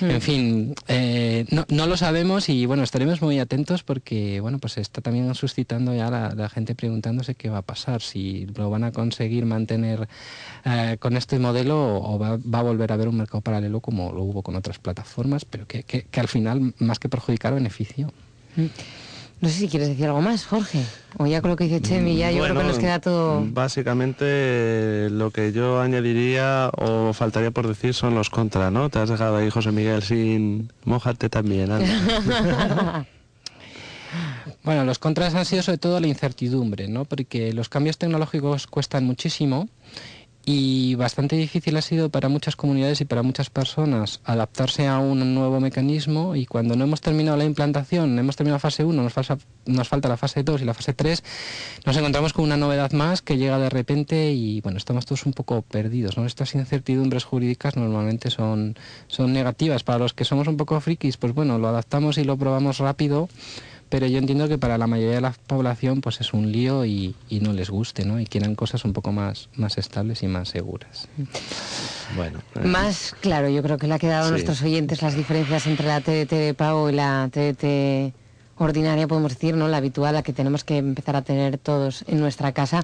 mm. 0.02 0.10
en 0.10 0.22
fin, 0.22 0.76
eh, 0.88 1.46
no, 1.52 1.66
no, 1.70 1.88
lo 1.88 1.98
sabemos 1.98 2.50
y 2.50 2.66
bueno, 2.66 2.84
estaremos 2.84 3.22
muy 3.22 3.40
atentos 3.40 3.84
porque, 3.84 4.40
bueno, 4.40 4.60
pues 4.60 4.78
está 4.78 5.02
también 5.02 5.34
suscitando 5.36 5.94
ya 5.94 6.10
la, 6.10 6.34
la 6.36 6.50
gente 6.50 6.76
preguntándose 6.76 7.36
qué 7.36 7.50
va 7.50 7.60
a 7.60 7.62
pasar, 7.62 8.02
si 8.02 8.48
lo 8.56 8.70
van 8.70 8.84
a 8.84 8.92
conseguir 8.92 9.46
mantener 9.46 10.08
eh, 10.66 10.98
con 11.00 11.16
este 11.18 11.40
modelo 11.40 11.98
o 12.02 12.18
va, 12.18 12.38
va, 12.38 12.60
a 12.60 12.64
volver 12.64 12.92
a 12.92 12.96
haber 12.96 13.08
un 13.08 13.18
mercado 13.18 13.42
paralelo 13.42 13.80
como 13.80 14.12
lo 14.12 14.24
hubo 14.24 14.42
con 14.42 14.56
otras 14.56 14.80
plataformas, 14.80 15.46
pero 15.46 15.68
que, 15.68 15.84
que, 15.84 16.04
que 16.04 16.20
al 16.20 16.28
final, 16.28 16.74
más 16.80 17.00
que 17.00 17.10
perjudicar, 17.10 17.54
beneficio. 17.54 18.12
Mm. 18.56 18.66
No 19.42 19.48
sé 19.48 19.56
si 19.56 19.70
quieres 19.70 19.88
decir 19.88 20.06
algo 20.06 20.22
más, 20.22 20.46
Jorge. 20.46 20.84
O 21.18 21.26
ya 21.26 21.42
con 21.42 21.52
lo 21.52 21.56
que 21.56 21.64
dice 21.64 21.82
Chemi, 21.82 22.18
ya 22.18 22.30
yo 22.30 22.40
bueno, 22.40 22.56
creo 22.56 22.68
que 22.68 22.74
nos 22.74 22.80
queda 22.80 23.00
todo. 23.00 23.46
Básicamente 23.46 25.10
lo 25.10 25.32
que 25.32 25.54
yo 25.54 25.80
añadiría 25.80 26.70
o 26.78 27.14
faltaría 27.14 27.52
por 27.52 27.66
decir 27.66 27.94
son 27.94 28.16
los 28.16 28.30
contra, 28.30 28.70
¿no? 28.70 28.90
Te 28.90 29.00
has 29.00 29.10
dejado 29.10 29.38
ahí, 29.38 29.50
José 29.50 29.72
Miguel, 29.72 30.04
sin 30.04 30.74
mojarte 30.84 31.30
también. 31.30 31.70
bueno, 34.64 34.84
los 34.84 35.00
contras 35.00 35.34
han 35.36 35.46
sido 35.46 35.64
sobre 35.64 35.78
todo 35.78 36.02
la 36.02 36.08
incertidumbre, 36.08 36.90
¿no? 36.90 37.06
Porque 37.06 37.54
los 37.54 37.70
cambios 37.70 37.98
tecnológicos 37.98 38.68
cuestan 38.68 39.06
muchísimo 39.06 39.70
y 40.46 40.96
bastante 40.96 41.36
difícil 41.36 41.78
ha 41.78 41.82
sido 41.82 42.10
para 42.10 42.30
muchas 42.30 42.56
comunidades 42.56 43.02
y 43.02 43.06
para 43.06 43.22
muchas 43.24 43.50
personas 43.50 44.22
adaptarse 44.24 44.88
a 44.88 45.00
un 45.00 45.36
nuevo 45.36 45.60
mecanismo 45.60 46.36
y 46.36 46.46
cuando 46.46 46.76
no 46.76 46.86
hemos 46.86 47.02
terminado 47.02 47.38
la 47.38 47.46
implantación, 47.46 48.18
hemos 48.18 48.36
terminado 48.36 48.56
la 48.56 48.60
fase 48.60 48.84
1, 48.84 49.04
nos, 49.04 49.14
falta, 49.14 49.38
nos 49.66 49.88
falta 49.88 50.10
la 50.10 50.18
fase 50.18 50.44
2 50.44 50.62
y 50.62 50.66
la 50.66 50.74
fase 50.74 50.94
3, 50.94 51.24
nos 51.86 51.98
encontramos 51.98 52.34
con 52.34 52.46
una 52.46 52.58
novedad 52.58 52.92
más 52.94 53.22
que 53.22 53.38
llega 53.38 53.60
de 53.60 53.70
repente 53.70 54.32
y 54.32 54.62
bueno, 54.62 54.78
estamos 54.78 55.06
todos 55.06 55.26
un 55.26 55.34
poco 55.34 55.62
perdidos. 55.62 56.18
¿no? 56.18 56.26
Estas 56.26 56.56
incertidumbres 56.56 57.26
jurídicas 57.26 57.76
normalmente 57.76 58.30
son, 58.30 58.76
son 59.08 59.34
negativas. 59.34 59.84
Para 59.84 60.00
los 60.00 60.14
que 60.14 60.26
somos 60.26 60.48
un 60.48 60.58
poco 60.58 60.80
frikis, 60.80 61.18
pues 61.18 61.34
bueno, 61.34 61.60
lo 61.60 61.68
adaptamos 61.68 62.18
y 62.18 62.24
lo 62.24 62.38
probamos 62.38 62.80
rápido 62.80 63.30
pero 63.90 64.08
yo 64.08 64.20
entiendo 64.20 64.48
que 64.48 64.58
para 64.58 64.78
la 64.78 64.88
mayoría 64.88 65.16
de 65.16 65.22
la 65.22 65.34
población 65.48 66.02
pues 66.02 66.22
es 66.22 66.34
un 66.34 66.52
lío 66.52 66.86
y, 66.86 67.16
y, 67.28 67.40
no 67.40 67.54
les 67.54 67.70
guste, 67.70 68.06
¿no? 68.06 68.20
Y 68.20 68.26
quieran 68.26 68.56
cosas 68.56 68.86
un 68.86 68.94
poco 68.94 69.12
más, 69.12 69.50
más 69.56 69.78
estables 69.78 70.22
y 70.24 70.28
más 70.28 70.50
seguras. 70.50 71.08
Bueno. 72.16 72.40
Eh. 72.56 72.68
Más 72.68 73.16
claro, 73.20 73.50
yo 73.50 73.62
creo 73.64 73.78
que 73.78 73.88
le 73.88 73.96
ha 73.96 74.00
quedado 74.00 74.24
sí. 74.24 74.28
a 74.30 74.32
nuestros 74.32 74.62
oyentes 74.62 75.02
las 75.02 75.16
diferencias 75.16 75.66
entre 75.68 75.88
la 75.88 76.02
TDT 76.02 76.32
de 76.32 76.54
pago 76.54 76.90
y 76.90 76.94
la 76.94 77.30
TDT 77.32 78.14
ordinaria, 78.58 79.08
podemos 79.08 79.34
decir, 79.34 79.56
¿no? 79.56 79.68
La 79.68 79.78
habitual, 79.78 80.14
la 80.14 80.24
que 80.24 80.34
tenemos 80.34 80.64
que 80.64 80.78
empezar 80.78 81.16
a 81.16 81.22
tener 81.24 81.58
todos 81.58 82.04
en 82.08 82.20
nuestra 82.20 82.52
casa. 82.52 82.84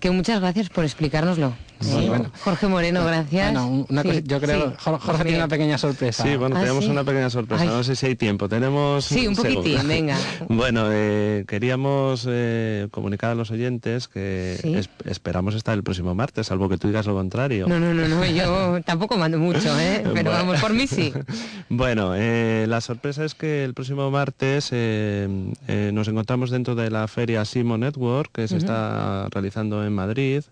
Que 0.00 0.10
muchas 0.10 0.40
gracias 0.40 0.68
por 0.68 0.84
explicárnoslo. 0.84 1.54
Sí, 1.80 2.08
bueno. 2.08 2.30
Jorge 2.42 2.66
Moreno, 2.68 3.04
gracias. 3.04 3.52
Bueno, 3.52 3.86
una 3.88 4.02
sí, 4.02 4.08
cosa, 4.08 4.20
yo 4.24 4.40
creo, 4.40 4.70
sí. 4.70 4.76
Jorge 4.78 5.22
tiene 5.24 5.38
una 5.38 5.48
pequeña 5.48 5.78
sorpresa. 5.78 6.22
Sí, 6.22 6.36
bueno, 6.36 6.56
¿Ah, 6.56 6.60
tenemos 6.60 6.86
una 6.86 7.04
pequeña 7.04 7.28
sorpresa. 7.28 7.64
Ay. 7.64 7.68
No 7.68 7.84
sé 7.84 7.96
si 7.96 8.06
hay 8.06 8.16
tiempo. 8.16 8.48
Tenemos. 8.48 9.04
Sí, 9.04 9.26
un 9.26 9.36
poquitín, 9.36 9.62
seguro. 9.62 9.82
venga. 9.88 10.16
bueno, 10.48 10.86
eh, 10.90 11.44
queríamos 11.46 12.26
eh, 12.28 12.88
comunicar 12.90 13.32
a 13.32 13.34
los 13.34 13.50
oyentes 13.50 14.08
que 14.08 14.58
es, 14.62 14.88
esperamos 15.04 15.54
estar 15.54 15.74
el 15.74 15.82
próximo 15.82 16.14
martes, 16.14 16.46
salvo 16.46 16.68
que 16.68 16.78
tú 16.78 16.88
digas 16.88 17.06
lo 17.06 17.14
contrario. 17.14 17.66
No, 17.68 17.78
no, 17.78 17.92
no, 17.92 18.08
no 18.08 18.24
yo 18.24 18.80
tampoco 18.84 19.18
mando 19.18 19.38
mucho, 19.38 19.78
¿eh? 19.78 20.00
Pero 20.02 20.12
bueno. 20.12 20.30
vamos, 20.30 20.60
por 20.60 20.72
mí 20.72 20.86
sí. 20.86 21.12
bueno, 21.68 22.14
eh, 22.14 22.64
la 22.68 22.80
sorpresa 22.80 23.24
es 23.24 23.34
que 23.34 23.64
el 23.64 23.74
próximo 23.74 24.10
martes 24.10 24.70
eh, 24.72 25.28
nos 25.92 26.08
encontramos 26.08 26.50
dentro 26.50 26.74
de 26.74 26.90
la 26.90 27.06
feria 27.06 27.44
Simo 27.44 27.76
Network, 27.76 28.32
que 28.32 28.48
se 28.48 28.54
uh 28.54 28.58
-huh. 28.58 28.60
está 28.60 29.28
realizando 29.30 29.84
en 29.84 29.92
Madrid, 29.92 30.42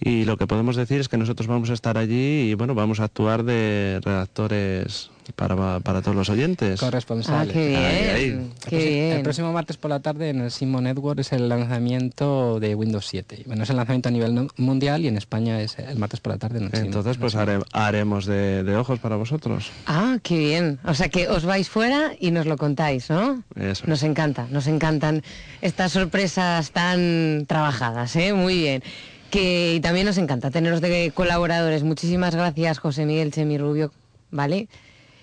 y 0.00 0.24
lo 0.24 0.36
que 0.36 0.46
podemos 0.46 0.59
podemos 0.60 0.76
decir 0.76 1.00
es 1.00 1.08
que 1.08 1.16
nosotros 1.16 1.46
vamos 1.46 1.70
a 1.70 1.72
estar 1.72 1.96
allí 1.96 2.50
y 2.50 2.54
bueno, 2.54 2.74
vamos 2.74 3.00
a 3.00 3.04
actuar 3.04 3.44
de 3.44 3.98
redactores 4.04 5.10
para, 5.34 5.80
para 5.80 6.02
todos 6.02 6.14
los 6.14 6.28
oyentes. 6.28 6.78
Corresponsales. 6.78 7.48
Ah, 7.48 7.58
qué 7.58 7.68
bien, 7.68 7.80
ahí, 7.80 8.08
ahí. 8.08 8.50
Qué 8.68 8.76
el, 8.76 8.88
bien. 8.88 9.16
el 9.16 9.22
próximo 9.22 9.54
martes 9.54 9.78
por 9.78 9.88
la 9.88 10.00
tarde 10.00 10.28
en 10.28 10.42
el 10.42 10.50
Simo 10.50 10.82
Network 10.82 11.18
es 11.20 11.32
el 11.32 11.48
lanzamiento 11.48 12.60
de 12.60 12.74
Windows 12.74 13.06
7. 13.06 13.44
Bueno, 13.46 13.62
es 13.62 13.70
el 13.70 13.76
lanzamiento 13.76 14.10
a 14.10 14.12
nivel 14.12 14.48
mundial 14.58 15.00
y 15.02 15.08
en 15.08 15.16
España 15.16 15.62
es 15.62 15.78
el 15.78 15.98
martes 15.98 16.20
por 16.20 16.34
la 16.34 16.38
tarde. 16.38 16.58
En 16.58 16.64
el 16.70 16.86
Entonces, 16.86 17.16
pues 17.16 17.34
hare, 17.36 17.60
haremos 17.72 18.26
de, 18.26 18.62
de, 18.62 18.76
ojos 18.76 18.98
para 18.98 19.16
vosotros. 19.16 19.70
Ah, 19.86 20.18
qué 20.22 20.36
bien. 20.36 20.78
O 20.84 20.92
sea 20.92 21.08
que 21.08 21.28
os 21.28 21.46
vais 21.46 21.70
fuera 21.70 22.12
y 22.20 22.32
nos 22.32 22.44
lo 22.44 22.58
contáis, 22.58 23.08
¿no? 23.08 23.42
Eso. 23.56 23.84
Nos 23.86 24.02
encanta, 24.02 24.46
nos 24.50 24.66
encantan 24.66 25.22
estas 25.62 25.92
sorpresas 25.92 26.72
tan 26.72 27.46
trabajadas, 27.46 28.14
¿eh? 28.16 28.34
Muy 28.34 28.58
bien 28.58 28.82
que 29.30 29.80
también 29.82 30.06
nos 30.06 30.18
encanta 30.18 30.50
teneros 30.50 30.80
de 30.80 31.12
colaboradores. 31.14 31.82
Muchísimas 31.82 32.34
gracias, 32.34 32.78
José 32.78 33.06
Miguel 33.06 33.32
Chemi 33.32 33.58
Rubio, 33.58 33.92
¿vale? 34.30 34.68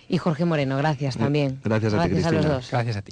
Y 0.09 0.17
Jorge 0.17 0.45
Moreno, 0.45 0.77
gracias 0.77 1.17
también. 1.17 1.59
Gracias 1.63 1.93
a 1.93 1.97
gracias 1.97 2.21
ti, 2.21 2.27
a 2.27 2.31
los 2.31 2.45
dos. 2.45 2.71
Gracias 2.71 2.97
a 2.97 3.01
ti. 3.01 3.11